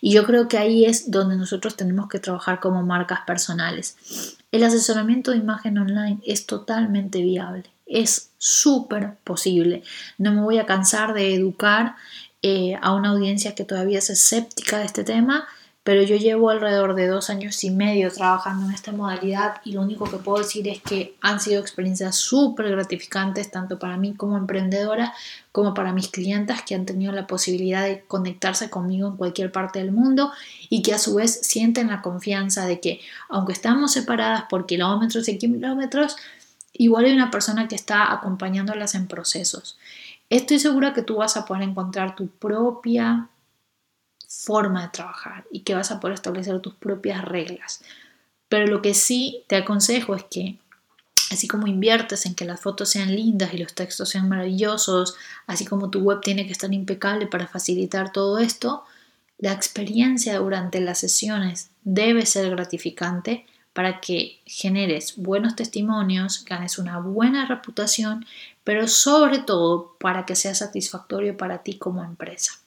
Y 0.00 0.12
yo 0.12 0.24
creo 0.24 0.48
que 0.48 0.58
ahí 0.58 0.84
es 0.84 1.10
donde 1.12 1.36
nosotros 1.36 1.76
tenemos 1.76 2.08
que 2.08 2.18
trabajar 2.18 2.58
como 2.58 2.82
marcas 2.82 3.20
personales. 3.24 3.96
El 4.50 4.64
asesoramiento 4.64 5.30
de 5.30 5.36
imagen 5.36 5.78
online 5.78 6.20
es 6.26 6.46
totalmente 6.46 7.22
viable 7.22 7.72
es 7.92 8.30
súper 8.38 9.16
posible. 9.22 9.82
No 10.18 10.32
me 10.32 10.40
voy 10.40 10.58
a 10.58 10.66
cansar 10.66 11.12
de 11.12 11.34
educar 11.34 11.96
eh, 12.40 12.76
a 12.80 12.94
una 12.94 13.10
audiencia 13.10 13.54
que 13.54 13.64
todavía 13.64 13.98
es 13.98 14.10
escéptica 14.10 14.78
de 14.78 14.86
este 14.86 15.04
tema 15.04 15.46
pero 15.84 16.02
yo 16.02 16.16
llevo 16.16 16.50
alrededor 16.50 16.94
de 16.94 17.08
dos 17.08 17.28
años 17.28 17.62
y 17.64 17.70
medio 17.70 18.10
trabajando 18.12 18.66
en 18.66 18.72
esta 18.72 18.92
modalidad 18.92 19.56
y 19.64 19.72
lo 19.72 19.82
único 19.82 20.08
que 20.08 20.18
puedo 20.18 20.38
decir 20.38 20.68
es 20.68 20.80
que 20.80 21.16
han 21.20 21.40
sido 21.40 21.60
experiencias 21.60 22.14
súper 22.16 22.70
gratificantes 22.70 23.50
tanto 23.50 23.80
para 23.80 23.96
mí 23.96 24.14
como 24.14 24.36
emprendedora 24.36 25.12
como 25.50 25.74
para 25.74 25.92
mis 25.92 26.08
clientes 26.08 26.62
que 26.62 26.76
han 26.76 26.86
tenido 26.86 27.10
la 27.10 27.26
posibilidad 27.26 27.84
de 27.84 28.02
conectarse 28.02 28.70
conmigo 28.70 29.08
en 29.08 29.16
cualquier 29.16 29.50
parte 29.50 29.80
del 29.80 29.90
mundo 29.90 30.30
y 30.68 30.82
que 30.82 30.94
a 30.94 30.98
su 30.98 31.16
vez 31.16 31.40
sienten 31.42 31.88
la 31.88 32.00
confianza 32.00 32.64
de 32.66 32.78
que 32.78 33.00
aunque 33.28 33.52
estamos 33.52 33.92
separadas 33.92 34.44
por 34.48 34.66
kilómetros 34.66 35.28
y 35.28 35.36
kilómetros, 35.36 36.16
igual 36.72 37.06
hay 37.06 37.12
una 37.12 37.32
persona 37.32 37.66
que 37.66 37.74
está 37.74 38.12
acompañándolas 38.12 38.94
en 38.94 39.08
procesos. 39.08 39.78
Estoy 40.30 40.60
segura 40.60 40.94
que 40.94 41.02
tú 41.02 41.16
vas 41.16 41.36
a 41.36 41.44
poder 41.44 41.64
encontrar 41.64 42.14
tu 42.16 42.28
propia 42.28 43.28
forma 44.32 44.82
de 44.82 44.88
trabajar 44.88 45.44
y 45.50 45.60
que 45.60 45.74
vas 45.74 45.90
a 45.90 46.00
poder 46.00 46.14
establecer 46.14 46.58
tus 46.60 46.74
propias 46.74 47.24
reglas. 47.24 47.82
Pero 48.48 48.66
lo 48.66 48.82
que 48.82 48.94
sí 48.94 49.44
te 49.46 49.56
aconsejo 49.56 50.14
es 50.14 50.24
que, 50.24 50.58
así 51.30 51.46
como 51.46 51.66
inviertes 51.66 52.26
en 52.26 52.34
que 52.34 52.44
las 52.44 52.60
fotos 52.60 52.90
sean 52.90 53.14
lindas 53.14 53.54
y 53.54 53.58
los 53.58 53.74
textos 53.74 54.08
sean 54.08 54.28
maravillosos, 54.28 55.16
así 55.46 55.64
como 55.64 55.90
tu 55.90 56.00
web 56.00 56.20
tiene 56.20 56.46
que 56.46 56.52
estar 56.52 56.72
impecable 56.72 57.26
para 57.26 57.46
facilitar 57.46 58.12
todo 58.12 58.38
esto, 58.38 58.84
la 59.38 59.52
experiencia 59.52 60.38
durante 60.38 60.80
las 60.80 60.98
sesiones 60.98 61.70
debe 61.82 62.26
ser 62.26 62.50
gratificante 62.50 63.46
para 63.72 64.00
que 64.00 64.40
generes 64.44 65.14
buenos 65.16 65.56
testimonios, 65.56 66.44
ganes 66.44 66.78
una 66.78 66.98
buena 66.98 67.46
reputación, 67.46 68.26
pero 68.64 68.86
sobre 68.88 69.38
todo 69.38 69.96
para 69.98 70.26
que 70.26 70.36
sea 70.36 70.54
satisfactorio 70.54 71.36
para 71.36 71.62
ti 71.62 71.78
como 71.78 72.04
empresa. 72.04 72.61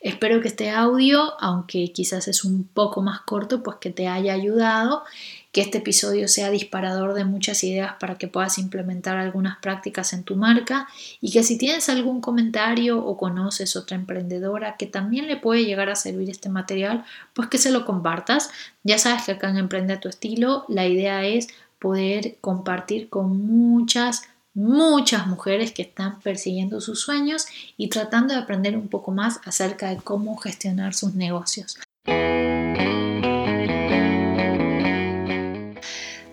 Espero 0.00 0.40
que 0.40 0.48
este 0.48 0.70
audio, 0.70 1.34
aunque 1.40 1.92
quizás 1.92 2.28
es 2.28 2.44
un 2.44 2.64
poco 2.64 3.02
más 3.02 3.20
corto, 3.22 3.64
pues 3.64 3.78
que 3.80 3.90
te 3.90 4.06
haya 4.06 4.32
ayudado, 4.32 5.02
que 5.50 5.60
este 5.60 5.78
episodio 5.78 6.28
sea 6.28 6.50
disparador 6.50 7.14
de 7.14 7.24
muchas 7.24 7.64
ideas 7.64 7.94
para 7.98 8.16
que 8.16 8.28
puedas 8.28 8.58
implementar 8.58 9.16
algunas 9.16 9.58
prácticas 9.58 10.12
en 10.12 10.22
tu 10.22 10.36
marca 10.36 10.86
y 11.20 11.32
que 11.32 11.42
si 11.42 11.58
tienes 11.58 11.88
algún 11.88 12.20
comentario 12.20 13.04
o 13.04 13.16
conoces 13.16 13.74
otra 13.74 13.96
emprendedora 13.96 14.76
que 14.76 14.86
también 14.86 15.26
le 15.26 15.36
puede 15.36 15.64
llegar 15.64 15.90
a 15.90 15.96
servir 15.96 16.30
este 16.30 16.48
material, 16.48 17.04
pues 17.34 17.48
que 17.48 17.58
se 17.58 17.72
lo 17.72 17.84
compartas. 17.84 18.50
Ya 18.84 18.98
sabes 18.98 19.24
que 19.24 19.32
acá 19.32 19.50
en 19.50 19.56
Emprende 19.56 19.94
a 19.94 20.00
tu 20.00 20.08
estilo 20.08 20.64
la 20.68 20.86
idea 20.86 21.24
es 21.24 21.48
poder 21.80 22.36
compartir 22.40 23.08
con 23.08 23.46
muchas 23.46 24.22
muchas 24.58 25.28
mujeres 25.28 25.72
que 25.72 25.82
están 25.82 26.18
persiguiendo 26.18 26.80
sus 26.80 27.00
sueños 27.00 27.46
y 27.76 27.88
tratando 27.88 28.34
de 28.34 28.40
aprender 28.40 28.76
un 28.76 28.88
poco 28.88 29.12
más 29.12 29.40
acerca 29.44 29.88
de 29.88 29.98
cómo 29.98 30.36
gestionar 30.36 30.94
sus 30.94 31.14
negocios. 31.14 31.78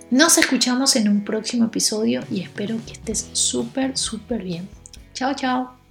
Nos 0.09 0.37
escuchamos 0.37 0.95
en 0.95 1.07
un 1.07 1.23
próximo 1.23 1.65
episodio 1.65 2.23
y 2.31 2.41
espero 2.41 2.77
que 2.85 2.93
estés 2.93 3.29
súper, 3.33 3.95
súper 3.95 4.43
bien. 4.43 4.67
Chao, 5.13 5.35
chao. 5.35 5.84